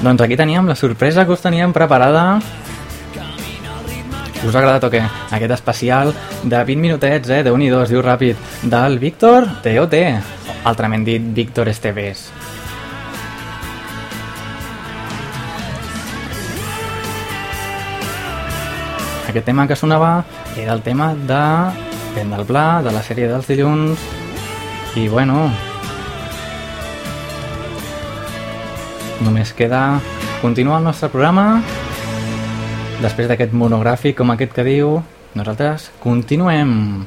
Doncs 0.08 0.22
aquí 0.22 0.38
teníem 0.40 0.64
la 0.64 0.76
sorpresa 0.80 1.26
que 1.26 1.34
us 1.36 1.42
teníem 1.44 1.74
preparada. 1.76 2.40
Us 4.40 4.56
ha 4.56 4.60
agradat 4.62 4.86
o 4.88 4.90
què? 4.94 5.02
Aquest 5.36 5.52
especial 5.52 6.14
de 6.48 6.62
20 6.64 6.80
minutets, 6.80 7.28
eh? 7.28 7.42
déu 7.44 7.58
nhi 7.60 7.68
es 7.76 7.92
diu 7.92 8.00
ràpid, 8.00 8.40
del 8.64 8.96
Víctor 9.04 9.50
TOT, 9.66 9.98
altrament 10.64 11.04
dit 11.04 11.28
Víctor 11.36 11.68
Esteves. 11.68 12.30
Aquest 19.28 19.44
tema 19.44 19.68
que 19.68 19.76
sonava 19.76 20.24
era 20.56 20.72
el 20.72 20.88
tema 20.88 21.12
de 21.20 21.46
Vent 22.16 22.32
del 22.32 22.48
Pla, 22.48 22.68
de 22.80 22.96
la 22.96 23.04
sèrie 23.04 23.28
dels 23.28 23.52
dilluns, 23.52 24.12
i 24.96 25.10
bueno... 25.12 25.50
Només 29.26 29.54
queda 29.58 30.00
continuar 30.42 30.80
el 30.80 30.88
nostre 30.90 31.10
programa. 31.10 31.62
Després 33.02 33.30
d'aquest 33.30 33.54
monogràfic 33.54 34.18
com 34.18 34.34
aquest 34.34 34.54
que 34.56 34.66
diu 34.66 34.98
nosaltres 35.38 35.92
continuem. 36.02 37.06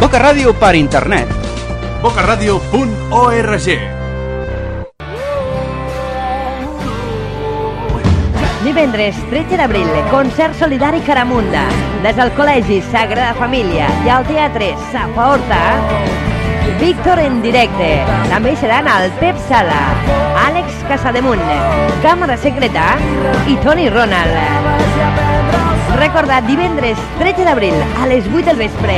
Boca 0.00 0.18
Ràdio 0.18 0.54
per 0.58 0.74
internet. 0.74 1.28
bocaradio.org 2.02 3.99
Divendres 8.80 9.16
13 9.28 9.58
d'abril, 9.58 9.88
concert 10.08 10.54
solidari 10.56 11.02
Caramunda. 11.04 11.66
Des 12.00 12.14
del 12.16 12.30
Col·legi 12.32 12.78
Sagrada 12.88 13.34
Família 13.36 13.90
i 14.06 14.08
al 14.08 14.24
Teatre 14.24 14.70
Safa 14.88 15.26
Horta, 15.34 15.58
Víctor 16.80 17.20
en 17.20 17.42
directe. 17.44 17.90
També 18.30 18.54
seran 18.56 18.88
el 18.88 19.12
Pep 19.20 19.36
Sala, 19.50 19.82
Àlex 20.46 20.80
Casademunt, 20.88 21.44
Càmera 22.00 22.38
Secreta 22.40 22.86
i 23.52 23.58
Toni 23.66 23.90
Ronald. 23.92 24.32
Recorda, 26.00 26.40
divendres 26.48 27.04
13 27.20 27.44
d'abril 27.50 27.76
a 28.00 28.08
les 28.08 28.32
8 28.32 28.46
del 28.48 28.62
vespre, 28.64 28.96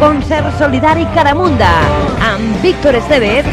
concert 0.00 0.48
solidari 0.56 1.04
Caramunda 1.12 1.74
amb 2.32 2.64
Víctor 2.64 2.96
Estevez, 3.02 3.52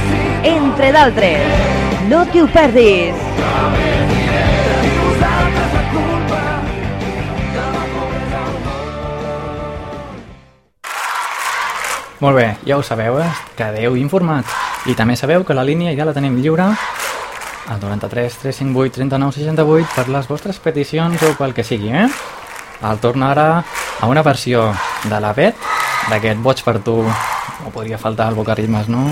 entre 0.56 0.96
d'altres. 0.96 1.68
No 2.08 2.24
t'hi 2.32 2.46
ho 2.46 2.48
perdis! 2.56 3.95
Molt 12.24 12.38
bé, 12.38 12.46
ja 12.64 12.78
ho 12.78 12.84
sabeu, 12.84 13.20
eh? 13.20 13.28
quedeu 13.58 13.98
informats. 14.00 14.54
I 14.88 14.96
també 14.96 15.18
sabeu 15.20 15.44
que 15.44 15.56
la 15.58 15.66
línia 15.68 15.92
ja 15.98 16.06
la 16.08 16.14
tenim 16.16 16.38
lliure 16.40 16.70
al 17.68 17.82
93 17.82 18.38
358 18.40 18.96
39 18.96 19.36
68 19.36 19.96
per 19.98 20.08
les 20.14 20.30
vostres 20.32 20.62
peticions 20.64 21.24
o 21.28 21.34
pel 21.36 21.54
que 21.54 21.66
sigui, 21.68 21.92
eh? 21.92 22.08
El 22.86 23.00
torna 23.04 23.32
ara 23.34 23.48
a 24.00 24.08
una 24.08 24.24
versió 24.24 24.70
de 25.04 25.20
la 25.20 25.34
Bet, 25.34 25.60
d'aquest 26.10 26.40
Boig 26.40 26.64
per 26.64 26.80
tu. 26.80 27.02
No 27.04 27.72
podria 27.74 28.00
faltar 28.00 28.30
el 28.32 28.40
Bocaritmes, 28.40 28.88
no? 28.88 29.10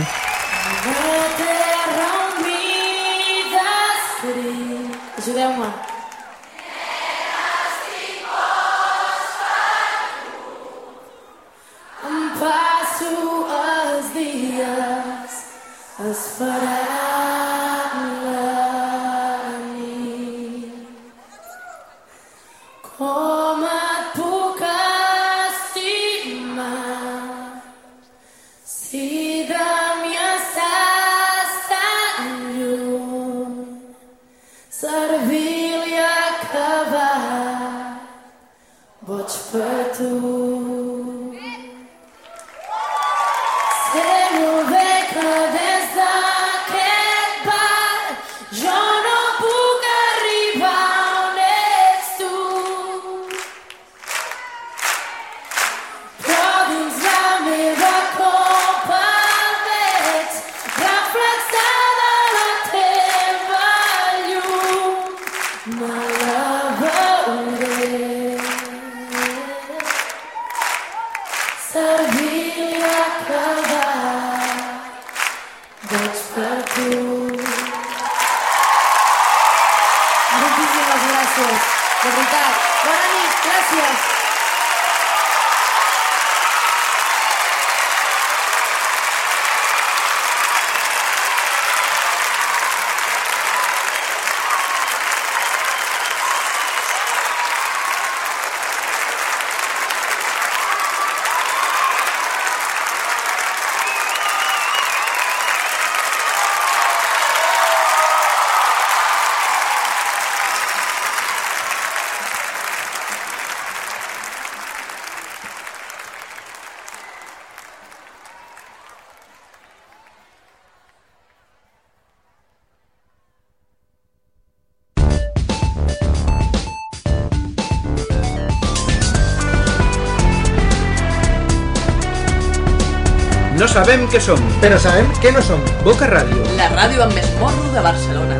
Sabem 133.73 134.03
què 134.05 134.19
som. 134.21 134.37
Però 134.61 134.77
sabem 134.77 135.07
que 135.21 135.31
no 135.33 135.41
som. 135.41 135.61
Boca 135.81 136.05
Ràdio. 136.05 136.43
La 136.59 136.67
ràdio 136.75 137.01
amb 137.07 137.15
més 137.17 137.29
morro 137.39 137.71
de 137.73 137.81
Barcelona. 137.81 138.37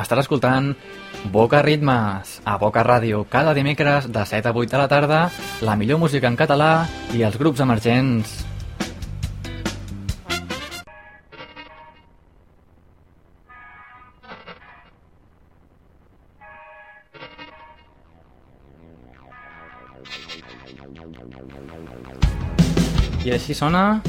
Estàs 0.00 0.22
escoltant 0.24 0.72
Boca 1.32 1.60
Ritmes, 1.64 2.38
a 2.44 2.56
Boca 2.60 2.84
Ràdio, 2.84 3.24
cada 3.28 3.52
dimecres 3.56 4.08
de 4.12 4.24
7 4.24 4.48
a 4.48 4.56
8 4.56 4.72
de 4.72 4.80
la 4.80 4.88
tarda, 4.88 5.20
la 5.64 5.76
millor 5.76 6.00
música 6.00 6.28
en 6.28 6.40
català 6.40 6.86
i 7.12 7.24
els 7.24 7.36
grups 7.40 7.60
emergents. 7.64 8.43
Així 23.34 23.54
sona 23.54 24.00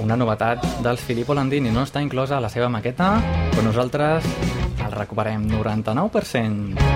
una 0.00 0.16
novetat 0.16 0.64
dels 0.84 1.00
Filippo 1.06 1.34
Landini 1.34 1.70
no 1.74 1.82
està 1.86 2.00
inclosa 2.02 2.36
a 2.38 2.40
la 2.42 2.48
seva 2.52 2.68
maqueta, 2.72 3.08
però 3.52 3.62
nosaltres 3.66 4.24
el 4.86 4.92
recuperem 4.96 5.40
99%. 5.50 6.88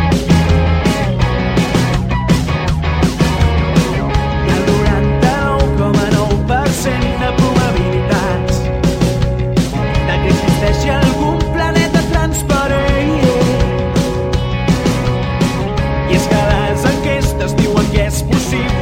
Hi 0.00 0.88
ha 4.48 4.50
el 4.56 4.62
99,9% 4.70 7.12
de 7.20 7.30
probabilitats 7.42 8.54
de 10.08 10.14
que 10.22 10.30
que 18.50 18.79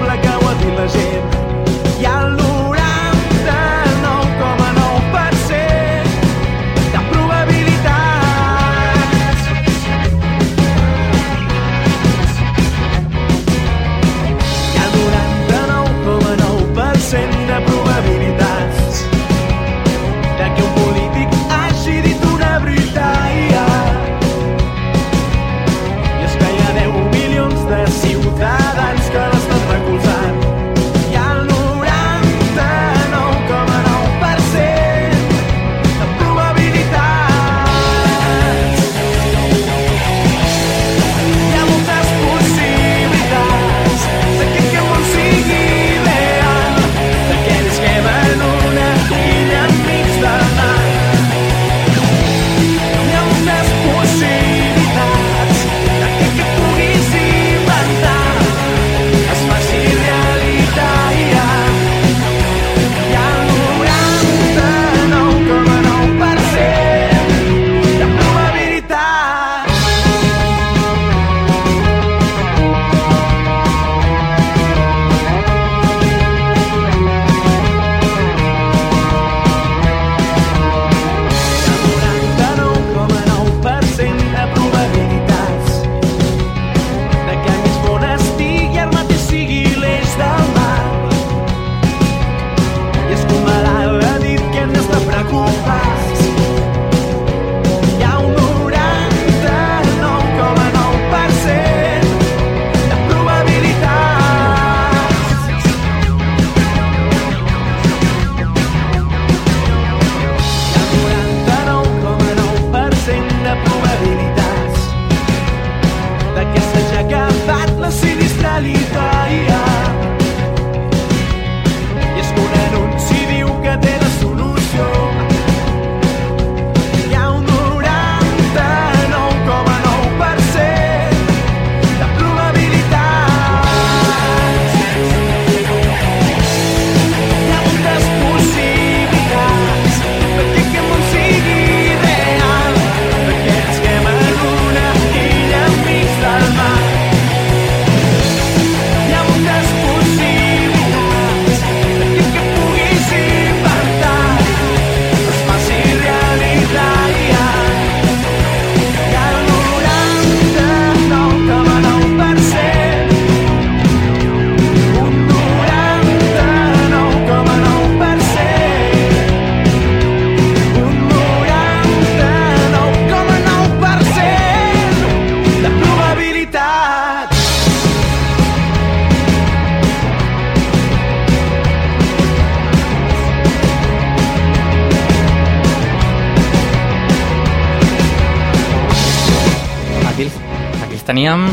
teníem 191.19 191.49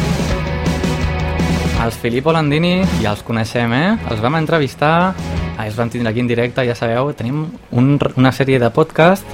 els 1.81 1.95
Filippo 1.97 2.29
Landini, 2.29 2.83
ja 3.01 3.15
els 3.15 3.23
coneixem, 3.25 3.71
eh? 3.73 3.95
Els 4.11 4.21
vam 4.21 4.37
entrevistar, 4.37 5.15
ah, 5.57 5.65
els 5.65 5.73
vam 5.73 5.89
tindre 5.89 6.11
aquí 6.11 6.21
en 6.21 6.29
directe, 6.29 6.61
ja 6.67 6.75
sabeu, 6.77 7.09
tenim 7.17 7.47
un, 7.73 7.87
una 8.13 8.29
sèrie 8.29 8.59
de 8.61 8.69
podcast 8.69 9.25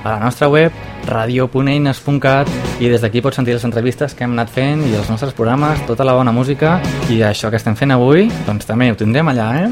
a 0.00 0.14
la 0.14 0.16
nostra 0.22 0.48
web, 0.48 0.72
radio.eines.cat 1.04 2.48
i 2.80 2.88
des 2.88 3.04
d'aquí 3.04 3.20
pots 3.20 3.36
sentir 3.36 3.58
les 3.58 3.68
entrevistes 3.68 4.16
que 4.16 4.24
hem 4.24 4.32
anat 4.32 4.56
fent 4.56 4.86
i 4.88 4.96
els 4.96 5.12
nostres 5.12 5.36
programes, 5.36 5.84
tota 5.84 6.08
la 6.08 6.16
bona 6.16 6.32
música 6.32 6.78
i 7.12 7.20
això 7.20 7.52
que 7.52 7.60
estem 7.60 7.76
fent 7.76 7.92
avui, 7.92 8.30
doncs 8.48 8.64
també 8.64 8.88
ho 8.88 8.96
tindrem 8.96 9.34
allà, 9.34 9.50
eh? 9.66 9.68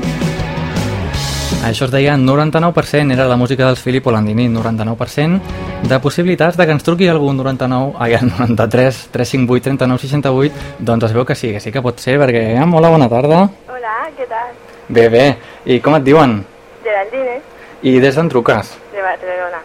Això 1.72 1.88
es 1.88 1.94
deia 1.94 2.20
99%, 2.20 3.16
era 3.16 3.30
la 3.32 3.40
música 3.40 3.64
dels 3.64 3.80
Filippo 3.80 4.12
Landini, 4.12 4.50
99% 4.52 5.71
de 5.82 5.98
possibilitats 6.00 6.56
de 6.56 6.66
que 6.66 6.72
ens 6.72 6.84
truqui 6.84 7.08
algun 7.08 7.36
99, 7.36 7.94
ai, 7.98 8.14
93, 8.22 9.08
358, 9.12 9.62
39, 9.64 9.98
68, 10.00 10.54
doncs 10.78 11.04
es 11.08 11.12
veu 11.12 11.24
que 11.26 11.34
sí, 11.34 11.52
que 11.52 11.60
sí 11.60 11.72
que 11.72 11.82
pot 11.82 11.98
ser, 12.00 12.18
perquè, 12.22 12.42
eh, 12.54 12.64
hola, 12.64 12.90
bona 12.92 13.08
tarda. 13.10 13.42
Hola, 13.68 13.96
què 14.16 14.26
tal? 14.30 14.52
Bé, 14.88 15.08
bé, 15.12 15.24
i 15.66 15.80
com 15.80 15.96
et 15.98 16.04
diuen? 16.06 16.38
Geraldine, 16.84 17.40
I 17.82 17.98
des 18.00 18.14
d'on 18.14 18.28
truques? 18.30 18.76
de 18.92 19.02
Barcelona. 19.02 19.62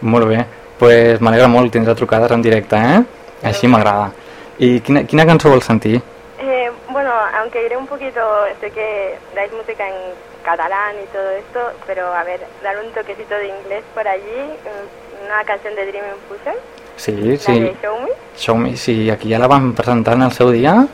Molt 0.00 0.28
bé, 0.28 0.36
doncs 0.36 0.56
pues 0.78 1.20
m'alegra 1.20 1.48
molt 1.50 1.72
tindre 1.74 1.94
trucades 1.98 2.30
en 2.30 2.42
directe, 2.42 2.76
eh? 2.78 3.02
Així 3.50 3.66
m'agrada. 3.66 4.12
I 4.58 4.80
quina, 4.80 5.02
quina 5.04 5.26
cançó 5.26 5.50
vols 5.50 5.66
sentir? 5.66 6.00
Eh, 6.38 6.70
bueno, 6.90 7.10
aunque 7.40 7.64
iré 7.66 7.76
un 7.76 7.86
poquito, 7.86 8.20
sé 8.60 8.70
que 8.70 9.18
dais 9.34 9.52
música 9.52 9.86
en 9.88 10.14
catalán 10.44 10.94
y 11.02 11.06
todo 11.12 11.30
esto, 11.30 11.60
pero 11.86 12.12
a 12.14 12.22
ver, 12.24 12.40
dar 12.62 12.78
un 12.78 12.90
toquecito 12.92 13.34
de 13.34 13.48
inglés 13.48 13.82
por 13.92 14.06
allí, 14.06 14.40
mm, 14.64 15.07
una 15.34 15.44
canción 15.44 15.74
de 15.76 15.86
Dream 15.86 16.04
Infusion, 16.16 16.54
Sí, 16.96 17.12
la 17.12 17.36
sí. 17.38 17.60
de 17.60 17.76
Show 17.82 17.98
Me. 18.00 18.08
Show 18.36 18.56
Me, 18.56 18.76
sí, 18.76 19.10
aquí 19.10 19.30
ja 19.30 19.38
la 19.38 19.46
vam 19.46 19.72
presentar 19.74 20.14
en 20.14 20.22
el 20.22 20.32
seu 20.32 20.50
dia 20.50 20.86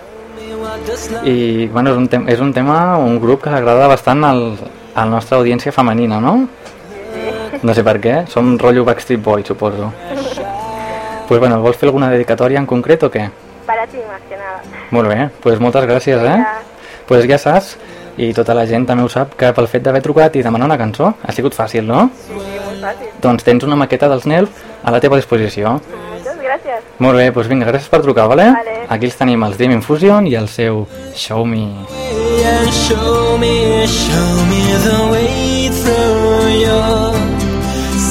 i 1.24 1.66
bueno, 1.72 1.90
és 1.92 1.96
un, 1.96 2.08
tem 2.08 2.26
és 2.28 2.40
un 2.40 2.52
tema, 2.52 2.96
un 2.98 3.18
grup 3.20 3.42
que 3.44 3.50
agrada 3.50 3.86
bastant 3.88 4.24
al, 4.24 4.42
a 4.94 5.04
la 5.04 5.10
nostra 5.10 5.38
audiència 5.38 5.72
femenina, 5.72 6.18
no? 6.20 6.34
No 7.64 7.72
sé 7.76 7.84
per 7.86 7.96
què, 8.02 8.14
som 8.28 8.56
rotllo 8.60 8.84
Backstreet 8.84 9.22
Boy, 9.22 9.44
suposo. 9.46 9.92
pues 11.28 11.40
bueno, 11.40 11.60
vols 11.62 11.76
fer 11.80 11.88
alguna 11.88 12.10
dedicatòria 12.12 12.58
en 12.60 12.66
concret 12.66 13.02
o 13.06 13.10
què? 13.10 13.30
Para 13.64 13.86
ti, 13.86 13.96
más 13.96 14.20
que 14.28 14.36
nada. 14.36 14.60
Molt 14.90 15.08
bé, 15.08 15.30
pues 15.40 15.58
moltes 15.60 15.86
gràcies, 15.88 16.20
eh? 16.20 16.44
Pues 17.08 17.24
ja 17.26 17.38
saps, 17.38 17.78
i 18.18 18.32
tota 18.36 18.52
la 18.54 18.66
gent 18.66 18.84
també 18.86 19.04
ho 19.04 19.08
sap, 19.08 19.32
que 19.40 19.52
pel 19.56 19.68
fet 19.68 19.82
d'haver 19.86 20.02
trucat 20.04 20.36
i 20.36 20.42
demanar 20.44 20.66
una 20.68 20.76
cançó 20.78 21.14
ha 21.22 21.32
sigut 21.32 21.54
fàcil, 21.56 21.86
no? 21.88 22.10
Sí. 22.26 22.34
Doncs 23.24 23.46
tens 23.46 23.64
una 23.64 23.76
maqueta 23.80 24.08
dels 24.12 24.26
NELF 24.26 24.64
a 24.82 24.94
la 24.94 25.00
teva 25.00 25.16
disposició. 25.16 25.78
Muchas 26.14 26.38
gracias. 26.40 26.84
Molt 26.98 27.18
bé, 27.18 27.30
doncs 27.30 27.48
vinga, 27.48 27.68
gràcies 27.70 27.90
per 27.92 28.02
trucar, 28.04 28.28
vale? 28.28 28.50
Vale. 28.52 28.78
Aquí 28.88 29.08
els 29.10 29.16
tenim, 29.16 29.42
els 29.46 29.56
Dream 29.60 29.76
Infusion 29.78 30.26
i 30.28 30.36
el 30.40 30.48
seu 30.48 30.86
Show 31.14 31.44
Me. 31.44 31.64
show 32.88 33.38
me, 33.38 33.86
show 33.86 34.32
me 34.50 34.62
the 34.86 35.00
way 35.12 35.68
through 35.82 36.48
you. 36.64 36.80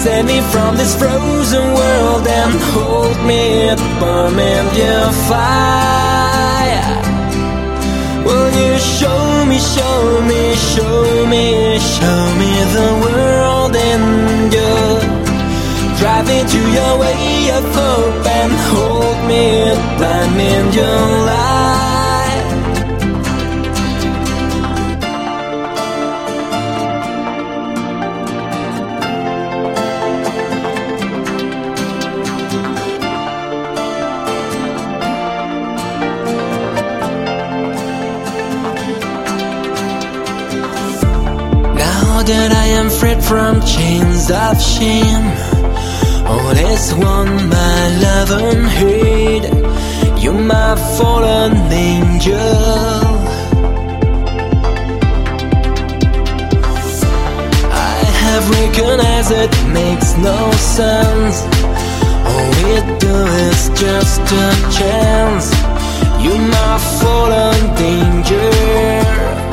Save 0.01 0.25
me 0.25 0.41
from 0.51 0.75
this 0.75 0.95
frozen 0.95 1.73
world 1.73 2.27
and 2.27 2.53
hold 2.73 3.17
me 3.25 3.69
at 3.69 3.79
burn 3.99 4.39
in 4.39 4.65
your 4.75 5.11
fire. 5.29 6.32
Will 8.25 8.51
you 8.61 8.73
show 8.79 9.45
me, 9.49 9.57
show 9.59 10.21
me, 10.29 10.41
show 10.71 11.25
me, 11.33 11.45
show 11.95 12.21
me 12.41 12.51
the 12.77 12.89
world 13.03 13.75
in 13.91 14.01
you? 14.55 14.75
Drive 15.99 16.25
me 16.27 16.39
to 16.53 16.59
your 16.77 16.93
way 17.03 17.51
of 17.57 17.63
hope 17.79 18.25
and 18.39 18.53
hold 18.69 19.19
me, 19.29 19.45
blind 19.97 20.31
me 20.37 20.47
in 20.59 20.67
your 20.73 21.01
light. 21.29 22.22
That 42.25 42.51
I 42.51 42.67
am 42.79 42.89
freed 42.89 43.21
from 43.23 43.59
chains 43.61 44.31
of 44.31 44.61
shame, 44.61 45.25
oh, 46.25 46.39
all 46.39 46.57
is 46.71 46.93
one 46.93 47.49
my 47.49 47.81
love 48.05 48.31
and 48.31 48.65
hate. 48.79 49.45
You're 50.23 50.33
my 50.55 50.75
fallen 50.97 51.53
angel. 51.71 52.39
I 57.91 57.97
have 58.23 58.45
recognized 58.59 59.31
it 59.43 59.53
makes 59.73 60.15
no 60.17 60.39
sense. 60.77 61.35
All 62.29 62.47
we 62.63 62.73
do 63.03 63.15
is 63.49 63.69
just 63.83 64.21
a 64.21 64.49
chance. 64.77 65.47
You're 66.23 66.47
my 66.57 66.77
fallen 67.01 67.59
danger. 67.75 69.52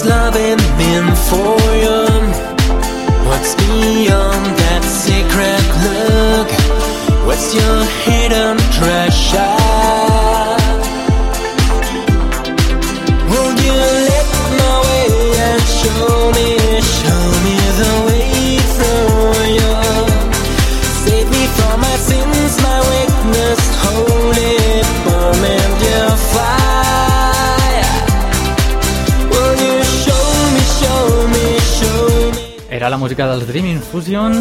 what 0.00 0.08
does 0.08 0.10
loving 0.10 0.60
mean 0.78 1.14
for 1.28 1.58
you? 1.76 2.00
What's 3.28 3.54
beyond 3.56 4.46
that 4.58 4.82
secret 4.84 5.64
look? 5.84 6.50
What's 7.26 7.54
your 7.54 7.84
hidden 8.04 8.19
música 33.10 33.26
dels 33.26 33.48
Dream 33.48 33.66
Infusion 33.66 34.36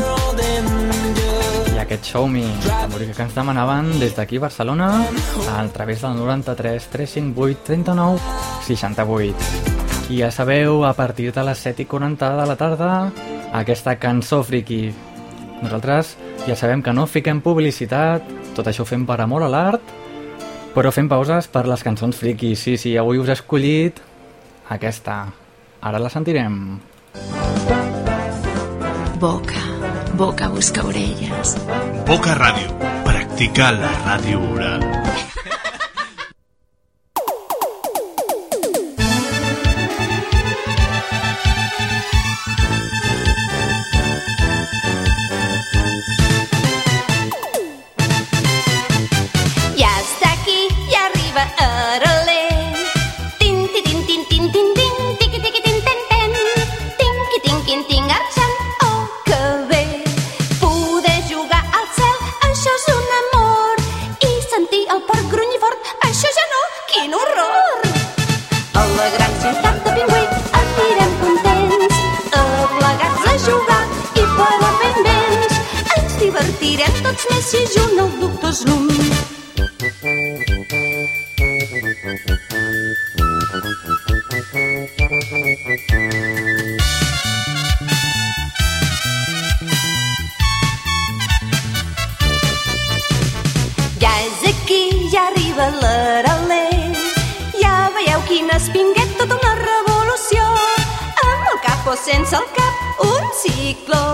i 1.73 1.79
aquest 1.81 2.05
Show 2.05 2.27
Me, 2.29 2.43
la 2.67 2.85
música 2.85 3.15
que 3.17 3.23
ens 3.25 3.33
demanaven 3.33 3.87
des 3.97 4.13
d'aquí 4.13 4.37
Barcelona 4.37 5.07
a 5.49 5.63
través 5.73 6.03
del 6.03 6.13
93 6.19 6.85
358 6.91 7.63
39 7.65 8.19
68. 8.67 9.33
I 10.13 10.19
ja 10.19 10.29
sabeu, 10.29 10.85
a 10.85 10.93
partir 10.93 11.31
de 11.33 11.43
les 11.47 11.57
7 11.57 11.81
i 11.81 11.85
40 11.89 12.29
de 12.37 12.45
la 12.45 12.55
tarda, 12.59 12.91
aquesta 13.57 13.95
cançó 13.97 14.43
friki. 14.43 14.93
Nosaltres 15.63 16.13
ja 16.45 16.53
sabem 16.53 16.85
que 16.85 16.93
no 16.93 17.07
fiquem 17.09 17.41
publicitat, 17.41 18.21
tot 18.53 18.69
això 18.69 18.85
ho 18.85 18.91
fem 18.91 19.07
per 19.09 19.17
amor 19.25 19.47
a 19.47 19.49
l'art, 19.49 19.81
però 20.77 20.93
fem 20.93 21.09
pauses 21.09 21.49
per 21.49 21.65
les 21.65 21.81
cançons 21.81 22.21
friki. 22.21 22.53
Sí, 22.53 22.77
sí, 22.77 22.93
avui 23.01 23.17
us 23.17 23.33
he 23.33 23.39
escollit 23.39 23.97
aquesta. 24.69 25.23
Ara 25.81 25.97
la 25.97 26.13
sentirem. 26.13 26.77
Boca, 29.19 29.59
boca 30.13 30.47
busca 30.47 30.81
orelles. 30.85 31.57
Boca 32.05 32.33
Radio. 32.35 32.73
Practica 33.03 33.69
la 33.71 33.91
radio 34.05 34.39
oral. 34.39 34.88
tots 77.09 77.25
més 77.31 77.47
i 77.57 77.61
junt 77.73 77.99
el 78.03 78.09
doctor 78.21 78.53
l'un. 78.67 78.89
Ja 94.03 94.11
és 94.27 94.43
aquí, 94.51 94.83
ja 95.09 95.25
arriba 95.31 95.71
l'araler. 95.79 96.93
Ja 97.57 97.73
veieu 97.97 98.21
quin 98.29 98.53
espinguet, 98.59 99.17
tota 99.17 99.39
una 99.41 99.55
revolució. 99.63 100.45
Amb 101.25 101.51
el 101.55 101.59
cap 101.65 101.89
o 101.89 101.97
sense 102.05 102.37
el 102.37 102.49
cap, 102.59 103.03
un 103.09 103.33
cicló. 103.41 104.08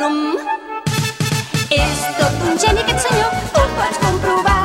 magnum. 0.00 0.38
És 1.70 2.00
tot 2.18 2.48
un 2.48 2.58
geni 2.64 2.84
aquest 2.84 3.06
senyor, 3.08 3.36
ho 3.54 3.66
pots 3.76 4.00
comprovar. 4.06 4.58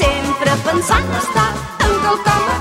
Sempre 0.00 0.58
pensant 0.64 1.14
estar 1.20 1.48
en 1.52 1.96
quelcom 2.06 2.53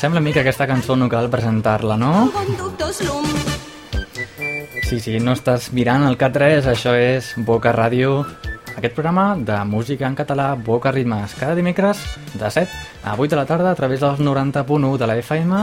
sembla 0.00 0.20
a 0.20 0.22
mi 0.22 0.32
que 0.32 0.40
aquesta 0.40 0.64
cançó 0.64 0.94
no 0.96 1.10
cal 1.12 1.26
presentar-la, 1.28 1.98
no? 2.00 2.30
Sí, 4.88 4.96
sí, 4.96 5.18
no 5.20 5.34
estàs 5.36 5.66
mirant 5.76 6.06
el 6.08 6.16
K3, 6.16 6.64
això 6.72 6.94
és 6.96 7.34
Boca 7.36 7.74
Ràdio, 7.76 8.22
aquest 8.78 8.96
programa 8.96 9.34
de 9.36 9.58
música 9.68 10.08
en 10.08 10.16
català 10.16 10.54
Boca 10.56 10.88
Ritmes, 10.96 11.34
cada 11.36 11.52
dimecres 11.58 12.00
de 12.32 12.48
7 12.48 12.64
a 13.04 13.18
8 13.18 13.28
de 13.28 13.36
la 13.42 13.44
tarda 13.44 13.74
a 13.74 13.76
través 13.76 14.00
dels 14.00 14.24
90.1 14.24 14.96
de 14.96 15.06
la 15.10 15.18
FM 15.20 15.60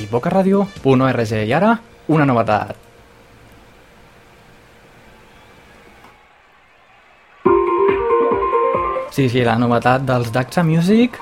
i 0.00 0.06
bocaradio.org. 0.10 1.34
I 1.46 1.52
ara, 1.54 1.76
una 2.08 2.26
novetat. 2.26 2.74
Sí, 9.14 9.28
sí, 9.28 9.46
la 9.46 9.54
novetat 9.54 10.02
dels 10.02 10.34
Daxa 10.34 10.66
Music 10.66 11.14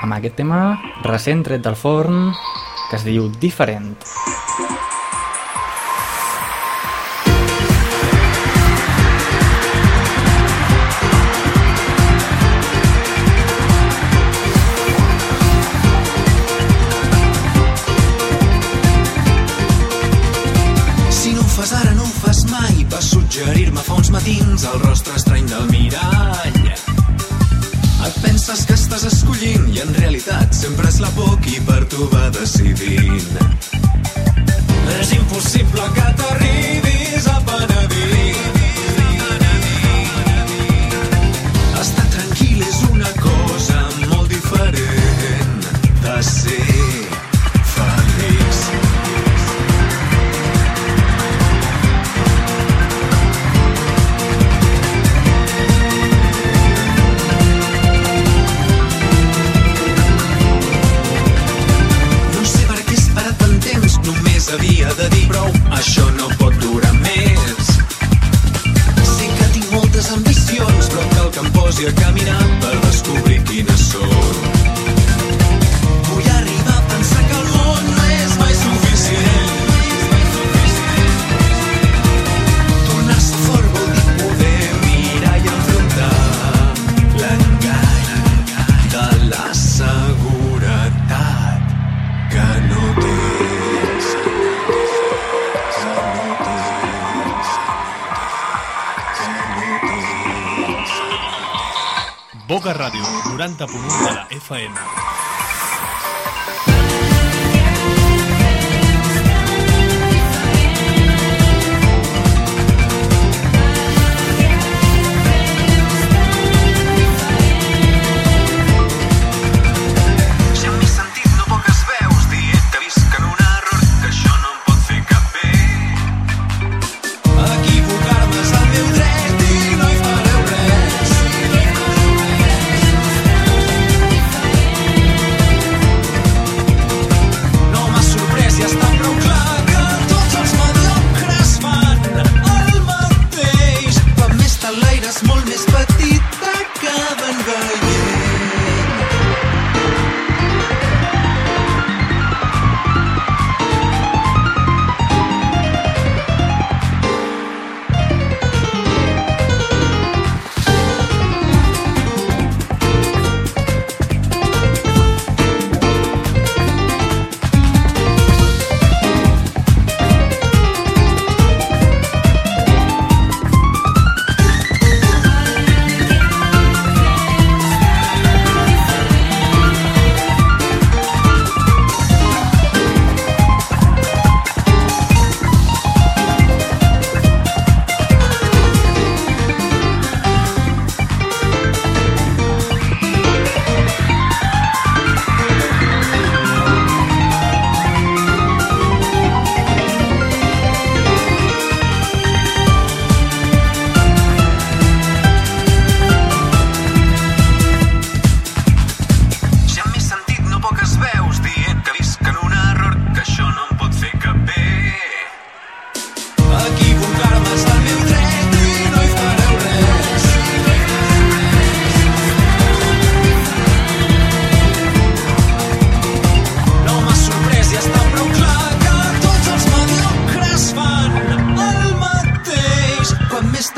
amb 0.00 0.16
aquest 0.16 0.38
tema 0.40 0.60
recent 1.04 1.44
tret 1.44 1.64
del 1.64 1.76
forn 1.76 2.30
que 2.90 2.98
es 2.98 3.04
diu 3.06 3.28
Diferent. 3.40 3.92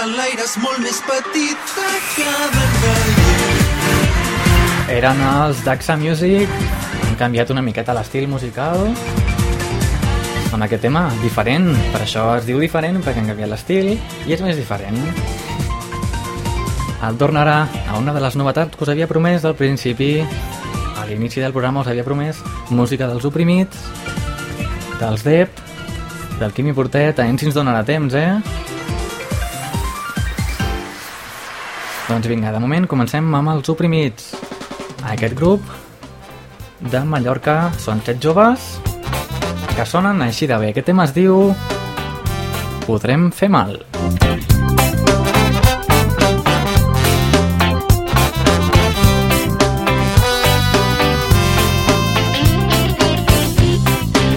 Molt 0.02 0.80
més 0.82 0.98
petita 1.06 1.84
que 2.14 2.30
verdaller. 2.54 3.60
Eren 4.90 5.20
els 5.22 5.60
Daxa 5.62 5.94
Music, 5.96 6.48
han 7.06 7.14
canviat 7.20 7.52
una 7.54 7.62
miqueta 7.62 7.94
l'estil 7.94 8.26
musical 8.26 8.88
amb 10.52 10.66
aquest 10.66 10.82
tema, 10.82 11.06
diferent. 11.22 11.70
Per 11.92 12.00
això 12.02 12.24
es 12.36 12.48
diu 12.48 12.58
diferent, 12.60 12.98
perquè 13.04 13.22
han 13.22 13.30
canviat 13.30 13.52
l'estil 13.52 13.92
i 13.94 14.34
és 14.34 14.42
més 14.42 14.58
diferent. 14.58 14.98
El 17.02 17.16
tornarà 17.18 17.68
a 17.86 17.98
una 17.98 18.12
de 18.12 18.20
les 18.20 18.36
novetats 18.36 18.76
que 18.76 18.84
us 18.84 18.90
havia 18.92 19.08
promès 19.08 19.46
al 19.46 19.54
principi. 19.54 20.18
A 20.98 21.06
l'inici 21.06 21.40
del 21.40 21.54
programa 21.54 21.80
us 21.80 21.88
havia 21.88 22.04
promès 22.04 22.42
música 22.70 23.06
dels 23.06 23.24
oprimits, 23.24 23.78
dels 24.98 25.22
DEP, 25.24 25.62
del 26.42 26.52
Quimi 26.52 26.74
Portet, 26.74 27.22
a 27.22 27.26
ens 27.26 27.54
donarà 27.54 27.86
temps, 27.86 28.14
eh? 28.18 28.61
Doncs 32.12 32.28
vinga, 32.28 32.50
de 32.52 32.58
moment 32.60 32.84
comencem 32.84 33.24
amb 33.32 33.48
els 33.48 33.70
oprimits. 33.72 34.34
Aquest 35.08 35.32
grup 35.32 35.64
de 36.92 37.00
Mallorca 37.08 37.70
són 37.80 38.02
set 38.04 38.20
joves 38.20 38.66
que 39.72 39.86
sonen 39.88 40.20
així 40.20 40.44
de 40.50 40.58
bé. 40.60 40.74
Aquest 40.74 40.90
tema 40.90 41.06
es 41.08 41.14
diu 41.16 41.54
Podrem 42.84 43.30
fer 43.32 43.48
mal. 43.48 43.78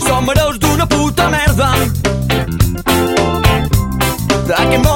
Som 0.08 0.32
hereus 0.32 0.64
d'una 0.64 0.88
puta 0.96 1.28
merda 1.36 1.74
d'aquest 4.48 4.84
món 4.88 4.95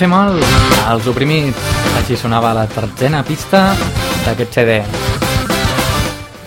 fer 0.00 0.08
mal 0.08 0.38
als 0.88 1.04
oprimits. 1.10 1.60
Així 1.98 2.16
sonava 2.16 2.54
la 2.56 2.64
tercena 2.70 3.20
pista 3.26 3.74
d'aquest 4.24 4.54
CD. 4.54 4.78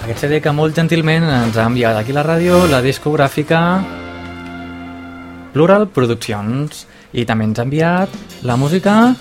Aquest 0.04 0.24
CD 0.24 0.40
que 0.42 0.54
molt 0.56 0.74
gentilment 0.74 1.28
ens 1.28 1.60
ha 1.60 1.68
enviat 1.70 2.00
aquí 2.00 2.16
a 2.16 2.18
la 2.18 2.24
ràdio 2.26 2.64
la 2.72 2.82
discogràfica 2.82 3.60
Plural 5.54 5.86
Productions 5.94 6.88
i 7.14 7.28
també 7.30 7.46
ens 7.52 7.62
ha 7.62 7.68
enviat 7.68 8.18
la 8.50 8.58
música 8.58 9.14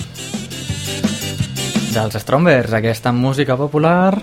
dels 1.92 2.16
Strombers, 2.24 2.72
aquesta 2.72 3.12
música 3.12 3.58
popular 3.60 4.16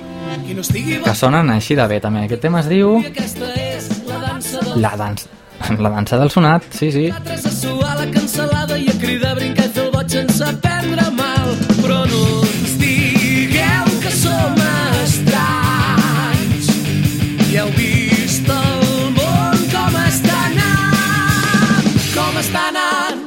que 0.49 1.13
sonen 1.13 1.53
així 1.53 1.77
de 1.77 1.85
bé 1.85 2.01
també. 2.01 2.25
Aquest 2.25 2.47
tema 2.47 2.63
es 2.63 2.71
diu 2.71 2.97
la 4.73 4.95
dansa 4.97 5.29
La 5.77 5.89
dansa, 5.91 6.17
del 6.17 6.31
sonat, 6.31 6.63
sí, 6.73 6.89
sí. 6.89 7.09
La 7.11 8.07
cancel·lada 8.09 8.77
i 8.79 8.87
a 8.89 8.95
cridar, 8.97 9.35
brincar 9.35 9.58
i 9.99 10.01
boig 10.01 10.11
sense 10.11 10.45
prendre 10.61 11.11
mal. 11.11 11.55
Però 11.81 12.05
no 12.07 12.43
ens 12.45 12.77
digueu 12.79 13.87
que 13.99 14.11
som 14.13 14.55
estranys. 15.03 16.69
Ja 17.51 17.65
heu 17.65 17.71
vist 17.75 18.47
el 18.47 19.11
món 19.17 19.65
com 19.73 19.97
està 20.05 20.37
anant, 20.51 21.89
com 22.13 22.39
està 22.39 22.63
anant. 22.69 23.19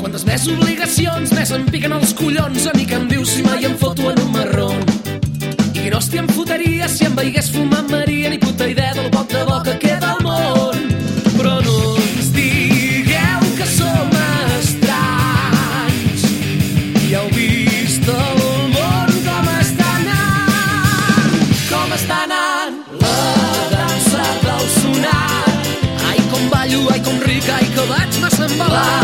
Quantes 0.00 0.26
més 0.26 0.48
obligacions, 0.48 1.32
més 1.32 1.54
em 1.54 1.64
piquen 1.70 1.92
els 1.94 2.14
collons. 2.18 2.66
A 2.66 2.74
mi 2.74 2.88
que 2.90 2.98
em 2.98 3.08
dius 3.08 3.36
si 3.36 3.46
mai 3.46 3.64
em 3.70 3.78
foto 3.78 4.10
en 4.10 4.18
un 4.24 4.32
marró. 4.34 4.72
I 5.84 5.90
no 5.92 5.98
hòstia 6.00 6.24
em 6.24 6.28
fotria 6.32 6.88
si 6.88 7.04
em 7.04 7.14
veigués 7.14 7.52
fumant 7.52 7.90
Maria 7.92 8.30
ni 8.32 8.38
puta 8.40 8.66
idea 8.66 8.94
del 8.96 9.10
poc 9.12 9.28
de 9.28 9.44
bo 9.44 9.62
que 9.62 9.83
vaig 28.58 29.03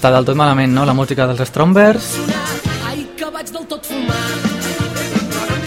està 0.00 0.08
del 0.14 0.24
tot 0.24 0.36
malament, 0.38 0.72
no?, 0.72 0.86
la 0.88 0.94
música 0.96 1.26
dels 1.28 1.42
Strombers. 1.50 2.06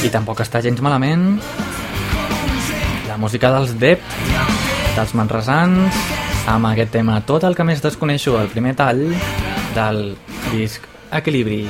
I 0.01 0.09
tampoc 0.09 0.39
està 0.41 0.57
gens 0.65 0.81
malament 0.81 1.35
la 3.05 3.19
música 3.21 3.51
dels 3.53 3.75
Depp, 3.77 4.01
dels 4.95 5.13
manresans, 5.13 5.99
amb 6.49 6.65
aquest 6.71 6.89
tema 6.95 7.19
Tot 7.29 7.45
el 7.45 7.53
que 7.53 7.67
més 7.67 7.83
desconeixo, 7.85 8.33
el 8.41 8.49
primer 8.49 8.73
tall 8.79 9.03
del 9.75 10.01
disc 10.49 10.87
Equilibri. 11.13 11.67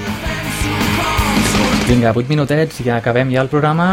Vinga, 1.89 2.13
8 2.15 2.31
minutets 2.31 2.79
i 2.85 2.87
acabem 2.95 3.33
ja 3.35 3.43
el 3.43 3.51
programa 3.51 3.89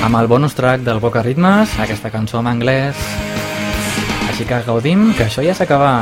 amb 0.00 0.16
el 0.16 0.30
bonus 0.32 0.56
track 0.56 0.80
del 0.88 1.02
Boca 1.04 1.20
Ritmes, 1.20 1.76
aquesta 1.76 2.08
cançó 2.08 2.40
en 2.40 2.48
anglès. 2.54 2.96
Així 4.30 4.48
que 4.48 4.64
gaudim, 4.64 5.10
que 5.12 5.28
això 5.28 5.44
ja 5.44 5.52
s'acaba. 5.52 5.92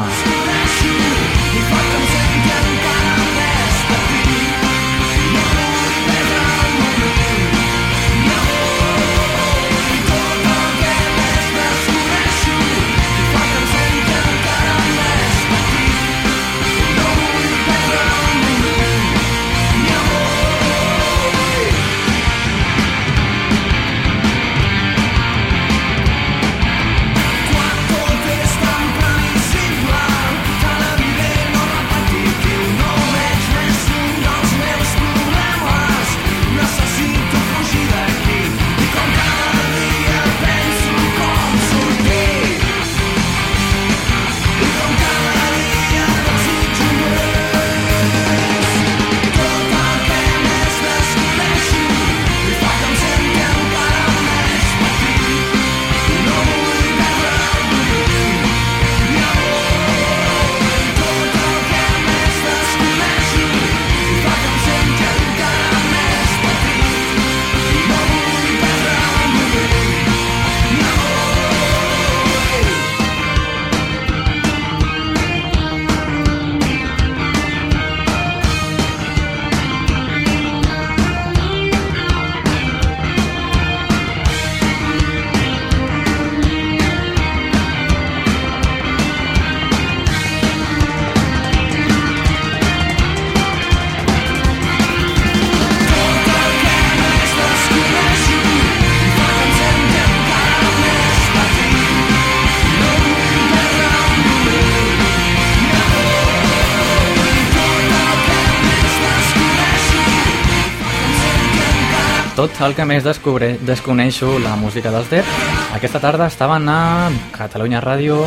El 112.60 112.74
que 112.76 112.84
més 112.84 113.00
descobre, 113.00 113.54
desconeixo 113.64 114.34
la 114.38 114.52
música 114.60 114.90
dels 114.92 115.08
Depp. 115.08 115.28
Aquesta 115.72 116.00
tarda 116.02 116.26
estaven 116.28 116.68
a 116.68 117.08
Catalunya 117.32 117.80
Ràdio 117.80 118.20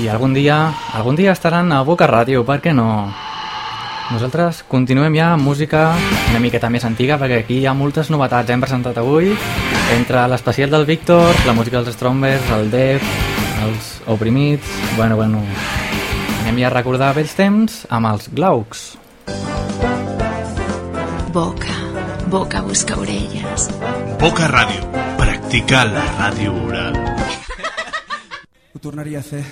i 0.00 0.08
algun 0.08 0.32
dia, 0.32 0.56
algun 0.96 1.18
dia 1.20 1.34
estaran 1.36 1.68
a 1.72 1.82
Boca 1.84 2.08
Ràdio, 2.08 2.46
per 2.48 2.62
què 2.64 2.72
no? 2.72 3.12
Nosaltres 4.06 4.62
continuem 4.70 5.16
ja 5.18 5.32
amb 5.34 5.44
música 5.44 5.90
una 6.30 6.40
miqueta 6.40 6.70
més 6.72 6.84
antiga 6.88 7.18
perquè 7.20 7.42
aquí 7.42 7.60
hi 7.60 7.66
ha 7.66 7.76
moltes 7.76 8.08
novetats. 8.08 8.48
Hem 8.48 8.64
presentat 8.64 8.96
avui 9.02 9.32
entre 9.98 10.24
l'especial 10.32 10.72
del 10.72 10.86
Víctor, 10.88 11.34
la 11.44 11.54
música 11.58 11.82
dels 11.82 11.96
Strombers, 11.96 12.52
el 12.56 12.70
Depp, 12.70 13.04
els 13.66 13.96
Oprimits... 14.06 14.70
Bueno, 14.96 15.20
bueno... 15.20 15.44
Anem 16.46 16.60
ja 16.62 16.68
a 16.68 16.76
recordar 16.76 17.10
vells 17.16 17.32
temps 17.34 17.80
amb 17.90 18.06
els 18.06 18.28
Glaucs. 18.30 18.84
Boca, 21.34 21.74
boca 22.26 22.60
busca 22.62 22.98
orelles. 22.98 23.68
Boca 24.18 24.48
Ràdio. 24.50 24.82
Practica 25.16 25.84
la 25.86 26.04
ràdio 26.18 26.52
oral. 26.66 26.98
Ho 28.74 28.78
tornaria 28.82 29.20
a 29.20 29.22
fer. 29.22 29.44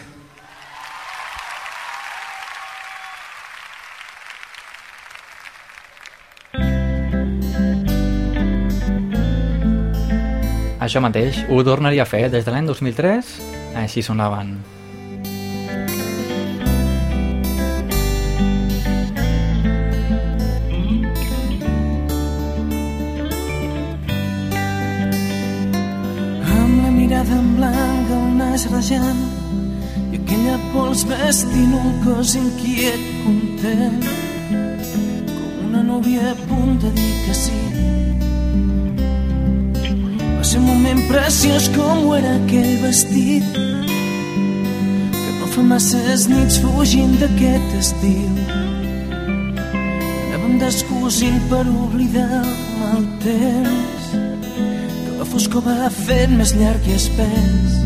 Això 10.85 11.01
mateix, 11.01 11.47
ho 11.49 11.63
tornaria 11.65 12.05
a 12.05 12.09
fer 12.09 12.27
des 12.29 12.45
de 12.45 12.53
l'any 12.53 12.67
2003, 12.69 13.37
així 13.81 14.03
sonaven. 14.05 14.59
Rajant 28.73 29.21
i 30.13 30.19
aquella 30.21 30.57
pols 30.73 31.05
vestint 31.09 31.75
un 31.79 31.93
cos 32.05 32.35
inquiet, 32.39 33.03
content. 33.25 34.07
Com 35.31 35.69
una 35.69 35.83
núvia 35.87 36.33
a 36.33 36.37
punt 36.45 36.79
de 36.85 36.93
dir 36.99 37.15
que 37.27 37.37
sí. 37.41 37.61
Va 39.83 40.45
ser 40.45 40.61
un 40.63 40.69
moment 40.71 41.05
preciós 41.11 41.71
com 41.77 42.09
ho 42.09 42.17
era 42.19 42.37
aquell 42.43 42.75
vestit. 42.85 43.59
Que 45.15 45.33
no 45.41 45.51
fa 45.57 45.67
masses 45.75 46.29
nits 46.33 46.61
fugint 46.65 47.19
d'aquest 47.23 47.81
estil 47.83 48.45
anàvem 50.35 50.59
descobrint 50.59 51.03
fusint 51.05 51.41
per 51.51 51.65
oblidar 51.69 52.43
el 52.95 53.07
temps. 53.25 54.11
Que 54.13 55.17
la 55.19 55.25
foscor 55.25 55.65
va 55.67 55.91
fent 55.91 56.37
més 56.39 56.55
llarg 56.57 56.87
i 56.89 56.97
espès. 56.97 57.84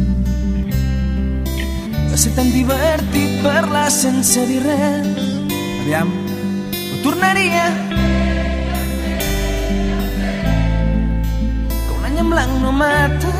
Ser 2.18 2.32
tan 2.34 2.48
divertit 2.50 3.36
parlar 3.44 3.92
sense 3.94 4.42
dir 4.50 4.58
res. 4.64 5.06
Aviam, 5.84 6.08
ho 6.74 6.96
tornaria. 7.04 7.66
Que 11.84 11.92
un 11.94 12.02
any 12.08 12.18
en 12.24 12.28
blanc 12.34 12.52
no 12.64 12.72
mata 12.74 13.30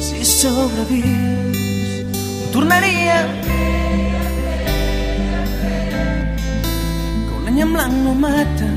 si 0.00 0.24
sobrevius. 0.24 1.60
Ho 2.16 2.46
tornaria. 2.56 3.18
Que 7.28 7.32
un 7.36 7.44
any 7.52 7.60
en 7.66 7.70
blanc 7.76 7.94
no 8.06 8.14
mata 8.24 8.70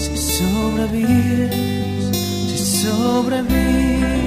si 0.00 0.16
sobrevius. 0.16 1.60
Si 2.48 2.56
sobrevius. 2.80 4.17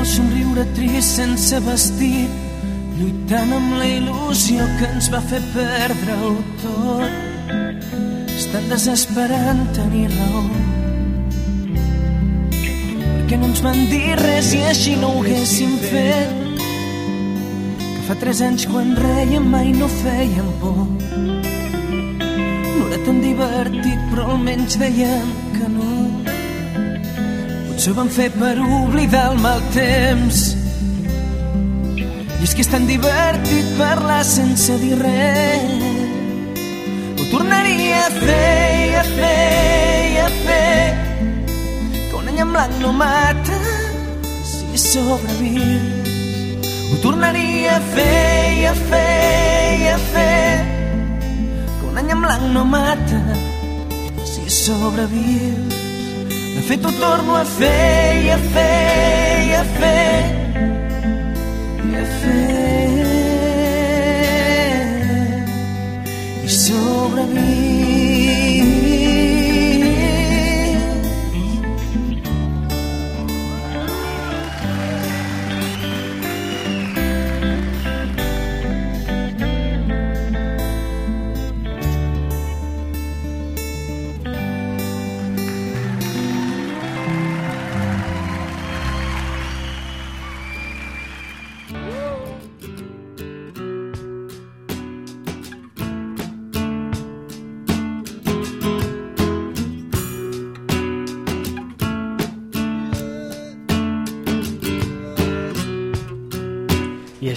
El 0.00 0.06
somriure 0.08 0.62
trist 0.72 1.18
sense 1.18 1.58
vestit, 1.60 2.36
lluitant 2.96 3.50
amb 3.52 3.74
la 3.76 3.88
il·lusió 3.98 4.64
que 4.78 4.86
ens 4.88 5.10
va 5.12 5.20
fer 5.28 5.40
perdre-ho 5.52 6.30
tot. 6.62 7.90
És 8.32 8.46
tan 8.52 8.70
desesperant 8.70 9.60
tenir 9.76 10.06
raó. 10.14 10.44
Perquè 12.54 13.40
no 13.42 13.50
ens 13.50 13.60
van 13.66 13.82
dir 13.92 14.16
res 14.22 14.54
i 14.56 14.62
així 14.70 14.96
no 15.02 15.12
ho 15.12 15.20
haguéssim 15.20 15.76
fet. 15.90 16.64
Que 17.82 18.00
fa 18.08 18.16
tres 18.24 18.40
anys 18.46 18.64
quan 18.72 18.96
reiem 19.02 19.52
mai 19.52 19.74
no 19.76 19.90
fèiem 19.98 20.50
por. 20.64 20.80
No 22.72 22.88
era 22.88 23.04
tan 23.04 23.20
divertit, 23.26 24.00
però 24.08 24.30
almenys 24.32 24.80
dèiem 24.80 25.49
que 27.80 27.90
no. 27.90 27.90
Potser 27.90 27.92
ho 27.92 27.96
vam 27.96 28.10
fer 28.12 28.30
per 28.36 28.58
oblidar 28.60 29.30
el 29.32 29.38
mal 29.40 29.60
temps. 29.72 30.54
I 31.96 32.44
és 32.44 32.52
que 32.54 32.60
és 32.60 32.68
tan 32.68 32.84
divertit 32.84 33.70
parlar 33.78 34.24
sense 34.24 34.76
dir 34.82 34.98
res. 35.00 35.64
Ho 37.16 37.24
tornaria 37.30 38.02
a 38.04 38.10
fer 38.18 38.90
i 38.90 38.94
a 39.00 39.04
fer 39.08 40.12
i 40.12 40.18
a 40.20 40.28
fer. 40.44 40.84
Que 42.10 42.14
un 42.20 42.28
any 42.28 42.40
en 42.44 42.52
blanc 42.52 42.76
no 42.84 42.92
mata 42.92 43.60
si 44.44 44.76
sobrevius. 44.76 46.14
Ho 46.92 47.00
tornaria 47.00 47.76
a 47.78 47.82
fer 47.96 48.60
i 48.60 48.64
a 48.68 48.74
fer 48.92 49.76
i 49.80 49.92
a 49.96 49.98
fer. 50.12 50.56
Que 51.78 51.84
un 51.88 51.96
any 52.04 52.12
en 52.12 52.26
blanc 52.28 52.50
no 52.52 52.64
mata 52.76 53.22
si 54.20 54.50
sobrevius. 54.64 55.79
De 56.60 56.66
fet, 56.66 56.84
ho 56.84 56.92
torno 56.92 57.36
a 57.36 57.44
fer 57.46 58.20
i 58.22 58.28
a 58.28 58.36
fer 58.52 59.46
i 59.48 59.52
a 59.56 59.62
fer 59.78 60.24
i 61.88 61.94
a 61.96 62.04
fer 62.20 62.90
i 66.44 66.48
sobreviure. 66.58 67.48
I 68.59 68.59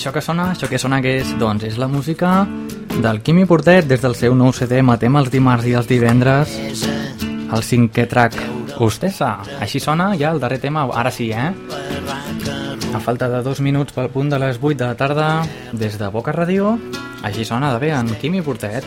això 0.04 0.12
que 0.12 0.20
sona, 0.20 0.50
això 0.52 0.68
que 0.68 0.76
sona 0.76 0.98
que 1.00 1.14
és, 1.22 1.30
doncs, 1.40 1.64
és 1.64 1.78
la 1.80 1.88
música 1.88 2.42
del 3.00 3.22
Quimi 3.24 3.46
Portet 3.48 3.88
des 3.88 4.02
del 4.04 4.18
seu 4.20 4.36
nou 4.36 4.52
CD 4.52 4.82
Matem 4.84 5.16
els 5.16 5.30
dimarts 5.32 5.64
i 5.70 5.78
els 5.80 5.88
divendres 5.88 6.58
el 7.24 7.64
cinquè 7.64 8.04
track 8.12 8.36
Hostessa. 8.84 9.38
Així 9.64 9.80
sona 9.80 10.10
ja 10.20 10.34
el 10.36 10.44
darrer 10.44 10.60
tema, 10.60 10.84
ara 10.92 11.08
sí, 11.08 11.30
eh? 11.32 11.54
A 12.92 13.00
falta 13.00 13.32
de 13.32 13.40
dos 13.48 13.64
minuts 13.64 13.96
pel 13.96 14.12
punt 14.12 14.34
de 14.34 14.44
les 14.44 14.60
8 14.60 14.76
de 14.82 14.90
la 14.90 14.98
tarda, 15.00 15.30
des 15.72 15.96
de 15.96 16.12
Boca 16.12 16.36
Ràdio, 16.36 16.76
així 17.24 17.48
sona 17.48 17.72
de 17.72 17.80
bé 17.80 17.96
en 17.96 18.12
Quimi 18.20 18.44
Portet. 18.44 18.84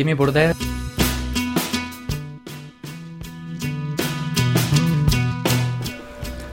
Quimi 0.00 0.14
Portet. 0.16 0.56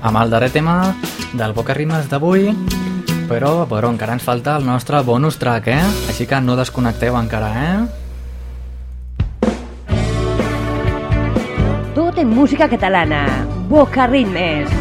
Amb 0.04 0.20
el 0.20 0.34
darrer 0.34 0.50
tema 0.52 0.92
del 1.32 1.54
Boca 1.56 1.72
Rimes 1.78 2.10
d'avui, 2.12 2.52
Però, 3.28 3.68
però 3.68 3.90
encara 3.92 4.14
ens 4.16 4.24
falta 4.24 4.56
el 4.56 4.64
nostre 4.68 5.02
bonus 5.04 5.36
track, 5.40 5.68
eh? 5.68 5.84
Així 6.12 6.28
que 6.28 6.40
no 6.40 6.56
desconnecteu 6.60 7.16
encara, 7.20 7.50
eh? 7.60 7.88
Tot 11.96 12.20
en 12.24 12.32
música 12.32 12.68
catalana. 12.72 13.22
Boca 13.68 14.08
Ritmes. 14.08 14.72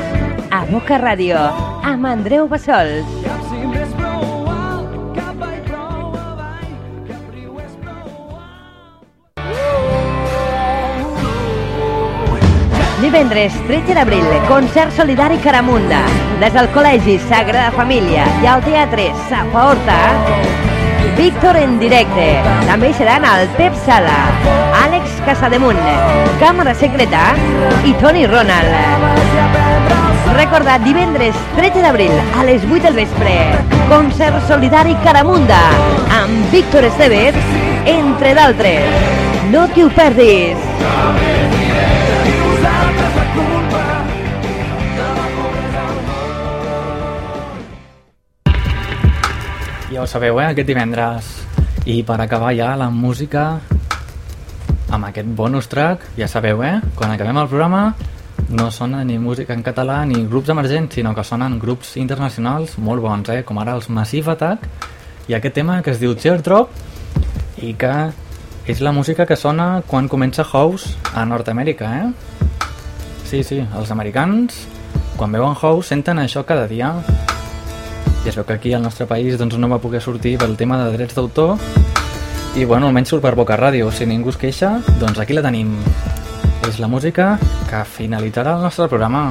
A 0.51 0.63
Boca 0.71 0.99
Ràdio. 1.03 1.39
Amb 1.83 2.07
Andreu 2.07 2.47
Bassols. 2.51 3.16
Divendres 13.17 13.55
13 13.67 13.95
d'abril, 13.97 14.25
concert 14.47 14.93
solidari 14.93 15.39
Caramunda. 15.41 16.03
Des 16.37 16.53
del 16.53 16.67
Col·legi 16.75 17.15
Sagrada 17.31 17.71
Família 17.73 18.27
i 18.43 18.49
al 18.53 18.61
Teatre 18.61 19.07
Safa 19.31 19.63
Horta, 19.71 19.97
Víctor 21.17 21.57
en 21.57 21.79
directe. 21.81 22.27
També 22.69 22.91
seran 22.99 23.25
el 23.25 23.49
Pep 23.57 23.73
Sala, 23.87 24.19
Àlex 24.83 25.17
Casademunt, 25.25 25.81
Càmera 26.43 26.77
Secreta 26.77 27.23
i 27.89 27.97
Toni 28.03 28.27
Ronald. 28.29 29.09
Recorda, 30.37 30.77
divendres 30.85 31.41
13 31.57 31.87
d'abril 31.87 32.13
a 32.37 32.45
les 32.45 32.69
8 32.69 32.83
del 32.85 33.01
vespre, 33.01 33.39
concert 33.89 34.45
solidari 34.45 34.93
Caramunda 35.09 35.63
amb 36.21 36.53
Víctor 36.53 36.85
Estevez, 36.93 37.41
entre 37.97 38.37
d'altres. 38.37 39.09
No 39.57 39.65
t'hi 39.73 39.89
ho 39.89 39.91
perdis. 39.97 41.76
Ho 50.07 50.09
sabeu, 50.09 50.39
eh? 50.39 50.53
Aquest 50.53 50.69
divendres. 50.69 51.29
I 51.91 52.03
per 52.07 52.21
acabar 52.23 52.53
ja 52.55 52.77
la 52.79 52.87
música 52.95 53.59
amb 54.95 55.09
aquest 55.09 55.27
bonus 55.35 55.67
track, 55.67 56.13
ja 56.15 56.29
sabeu, 56.31 56.63
eh? 56.63 56.77
Quan 56.95 57.11
acabem 57.11 57.41
el 57.43 57.49
programa 57.51 57.97
no 58.55 58.69
sona 58.71 59.03
ni 59.03 59.19
música 59.19 59.55
en 59.55 59.65
català 59.67 60.05
ni 60.07 60.23
grups 60.31 60.53
emergents, 60.55 60.95
sinó 60.95 61.13
que 61.15 61.25
sonen 61.27 61.59
grups 61.59 61.97
internacionals 61.99 62.79
molt 62.79 63.03
bons, 63.03 63.33
eh? 63.35 63.43
Com 63.43 63.59
ara 63.59 63.75
els 63.75 63.91
Massive 63.91 64.31
Attack 64.37 64.69
i 65.27 65.35
aquest 65.35 65.59
tema 65.59 65.81
que 65.83 65.91
es 65.91 65.99
diu 65.99 66.15
Teardrop 66.15 66.71
i 67.67 67.75
que 67.75 67.95
és 68.71 68.83
la 68.83 68.95
música 68.95 69.27
que 69.27 69.35
sona 69.35 69.83
quan 69.91 70.07
comença 70.07 70.47
House 70.47 70.95
a 71.15 71.27
Nord-Amèrica, 71.27 71.91
eh? 71.99 72.63
Sí, 73.27 73.43
sí, 73.43 73.59
els 73.75 73.91
americans 73.91 74.69
quan 75.19 75.35
veuen 75.35 75.59
House 75.59 75.91
senten 75.91 76.23
això 76.23 76.47
cada 76.47 76.71
dia 76.71 76.95
ja 78.27 78.33
es 78.33 78.37
veu 78.37 78.45
que 78.45 78.55
aquí 78.55 78.73
al 78.75 78.83
nostre 78.83 79.07
país 79.07 79.37
doncs, 79.39 79.55
no 79.55 79.69
va 79.71 79.79
poder 79.79 80.01
sortir 80.03 80.35
pel 80.41 80.57
tema 80.59 80.81
de 80.83 80.91
drets 80.97 81.15
d'autor. 81.15 81.61
I 82.59 82.65
bueno, 82.65 82.89
almenys 82.89 83.13
surt 83.13 83.23
per 83.23 83.37
Boca 83.39 83.55
Ràdio. 83.55 83.93
Si 83.95 84.07
ningú 84.07 84.33
es 84.35 84.41
queixa, 84.41 84.81
doncs 84.99 85.21
aquí 85.23 85.37
la 85.37 85.45
tenim. 85.47 85.77
És 86.67 86.81
la 86.83 86.91
música 86.91 87.37
que 87.71 87.85
finalitzarà 87.87 88.57
el 88.57 88.67
nostre 88.67 88.89
programa 88.91 89.29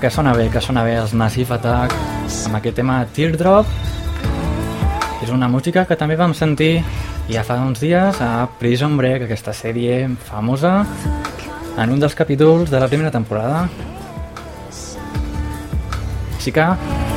Que 0.00 0.10
sona 0.10 0.32
bé, 0.32 0.46
que 0.48 0.60
sona 0.62 0.84
bé 0.86 0.94
els 0.96 1.12
Massive 1.12 1.56
Attack 1.56 1.92
amb 2.46 2.56
aquest 2.56 2.76
tema 2.78 3.00
Teardrop 3.14 3.66
és 5.24 5.30
una 5.34 5.48
música 5.50 5.82
que 5.88 5.96
també 5.98 6.14
vam 6.16 6.32
sentir 6.38 6.84
ja 7.28 7.42
fa 7.44 7.56
uns 7.60 7.80
dies 7.82 8.20
a 8.22 8.46
Prison 8.60 8.94
Break, 8.96 9.24
aquesta 9.26 9.52
sèrie 9.52 10.06
famosa 10.28 10.84
en 11.76 11.90
un 11.92 11.98
dels 12.00 12.14
capítols 12.14 12.70
de 12.70 12.78
la 12.80 12.86
primera 12.88 13.10
temporada 13.10 13.64
així 16.38 16.54
que 16.54 16.68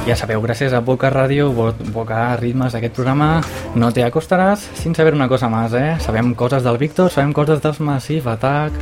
ja 0.07 0.17
sabeu, 0.17 0.41
gràcies 0.41 0.73
a 0.73 0.81
Boca 0.81 1.11
Ràdio, 1.13 1.51
Bo- 1.53 1.75
Boca 1.93 2.23
Ritmes 2.41 2.73
d'aquest 2.73 2.95
programa, 2.97 3.35
no 3.77 3.91
te 3.93 4.01
acostaràs 4.03 4.65
sin 4.81 4.95
saber 4.97 5.13
una 5.13 5.29
cosa 5.29 5.47
más, 5.53 5.73
eh? 5.77 5.93
Sabem 6.01 6.33
coses 6.33 6.63
del 6.65 6.81
Víctor, 6.81 7.11
sabem 7.13 7.31
coses 7.31 7.61
dels 7.61 7.79
Massive 7.79 8.33
Attack 8.33 8.73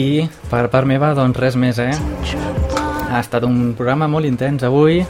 i 0.00 0.24
per 0.48 0.64
part 0.72 0.88
meva, 0.88 1.12
doncs 1.14 1.36
res 1.36 1.56
més, 1.60 1.78
eh? 1.78 1.92
Ha 3.10 3.18
estat 3.18 3.42
un 3.42 3.74
programa 3.74 4.06
molt 4.06 4.28
intens 4.28 4.62
avui 4.62 5.00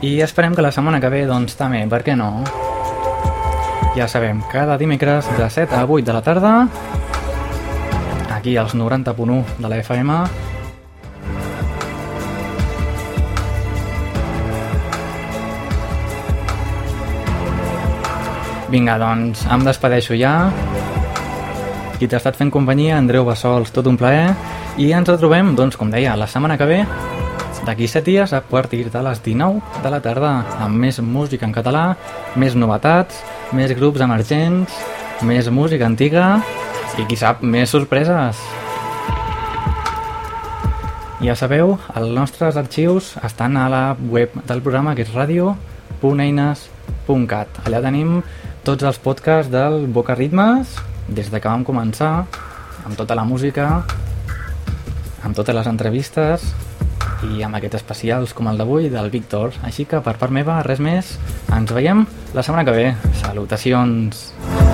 i 0.00 0.12
esperem 0.24 0.54
que 0.56 0.64
la 0.64 0.72
setmana 0.72 1.00
que 1.02 1.10
ve, 1.12 1.26
doncs 1.28 1.56
també, 1.58 1.82
per 1.90 2.00
què 2.06 2.16
no? 2.16 2.30
Ja 3.96 4.08
sabem, 4.08 4.40
cada 4.52 4.78
dimecres 4.80 5.28
de 5.36 5.50
7 5.52 5.76
a 5.76 5.84
8 5.84 6.08
de 6.08 6.16
la 6.16 6.24
tarda 6.24 6.56
aquí 8.32 8.56
als 8.56 8.74
90.1 8.74 9.56
de 9.58 9.68
la 9.68 9.80
FM 9.84 10.18
Vinga, 18.68 18.96
doncs, 18.98 19.44
em 19.46 19.62
despedeixo 19.62 20.16
ja. 20.18 20.48
Qui 22.00 22.08
t'ha 22.10 22.18
estat 22.18 22.36
fent 22.36 22.50
companyia, 22.50 22.96
Andreu 22.98 23.24
Bassols, 23.24 23.70
tot 23.70 23.86
un 23.86 23.96
plaer. 23.96 24.34
I 24.76 24.90
ens 24.92 25.08
retrobem, 25.08 25.54
doncs, 25.56 25.72
com 25.80 25.88
deia, 25.88 26.12
la 26.20 26.26
setmana 26.28 26.60
que 26.60 26.66
ve, 26.68 26.84
d'aquí 27.64 27.88
7 27.88 28.04
dies, 28.04 28.36
a 28.36 28.44
partir 28.44 28.92
de 28.92 29.00
les 29.06 29.22
19 29.24 29.80
de 29.80 29.88
la 29.88 30.04
tarda, 30.04 30.44
amb 30.60 30.76
més 30.76 31.00
música 31.00 31.48
en 31.48 31.54
català, 31.54 31.96
més 32.36 32.52
novetats, 32.52 33.24
més 33.56 33.72
grups 33.72 34.04
emergents, 34.04 34.68
més 35.24 35.48
música 35.48 35.88
antiga 35.88 36.44
i, 37.00 37.08
qui 37.08 37.16
sap, 37.16 37.40
més 37.40 37.72
sorpreses. 37.72 38.36
Ja 41.24 41.32
sabeu, 41.40 41.80
els 41.96 42.12
nostres 42.12 42.60
arxius 42.60 43.16
estan 43.24 43.56
a 43.56 43.72
la 43.72 43.96
web 43.96 44.28
del 44.44 44.60
programa 44.60 44.92
que 44.92 45.08
és 45.08 45.16
radio.eines.cat. 45.16 47.48
Allà 47.64 47.80
tenim 47.80 48.20
tots 48.68 48.84
els 48.84 49.00
podcasts 49.00 49.48
del 49.48 49.88
Boca 49.88 50.12
Ritmes, 50.20 50.68
des 51.08 51.32
de 51.32 51.40
que 51.40 51.48
vam 51.48 51.64
començar, 51.64 52.28
amb 52.84 52.92
tota 53.00 53.16
la 53.16 53.24
música, 53.24 53.88
amb 55.26 55.34
totes 55.34 55.56
les 55.58 55.66
entrevistes 55.66 56.44
i 57.26 57.42
amb 57.42 57.58
aquests 57.58 57.80
especials 57.80 58.34
com 58.36 58.46
el 58.50 58.60
d'avui 58.60 58.90
del 58.92 59.10
Víctor. 59.10 59.56
Així 59.66 59.88
que 59.90 60.02
per 60.04 60.14
part 60.20 60.34
meva, 60.34 60.60
res 60.66 60.82
més, 60.82 61.16
ens 61.50 61.74
veiem 61.74 62.06
la 62.36 62.46
setmana 62.46 62.68
que 62.68 62.76
ve. 62.76 62.86
Salutacions! 63.24 64.30
No 64.46 64.65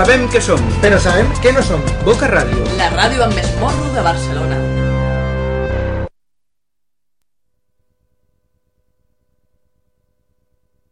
sabem 0.00 0.22
què 0.32 0.40
som. 0.40 0.60
Però 0.80 0.96
sabem 1.02 1.28
què 1.44 1.52
no 1.52 1.60
som. 1.66 1.82
Boca 2.06 2.30
Ràdio. 2.30 2.64
La 2.80 2.88
ràdio 2.94 3.26
amb 3.26 3.36
més 3.36 3.52
morro 3.60 3.92
de 3.92 4.04
Barcelona. 4.06 4.69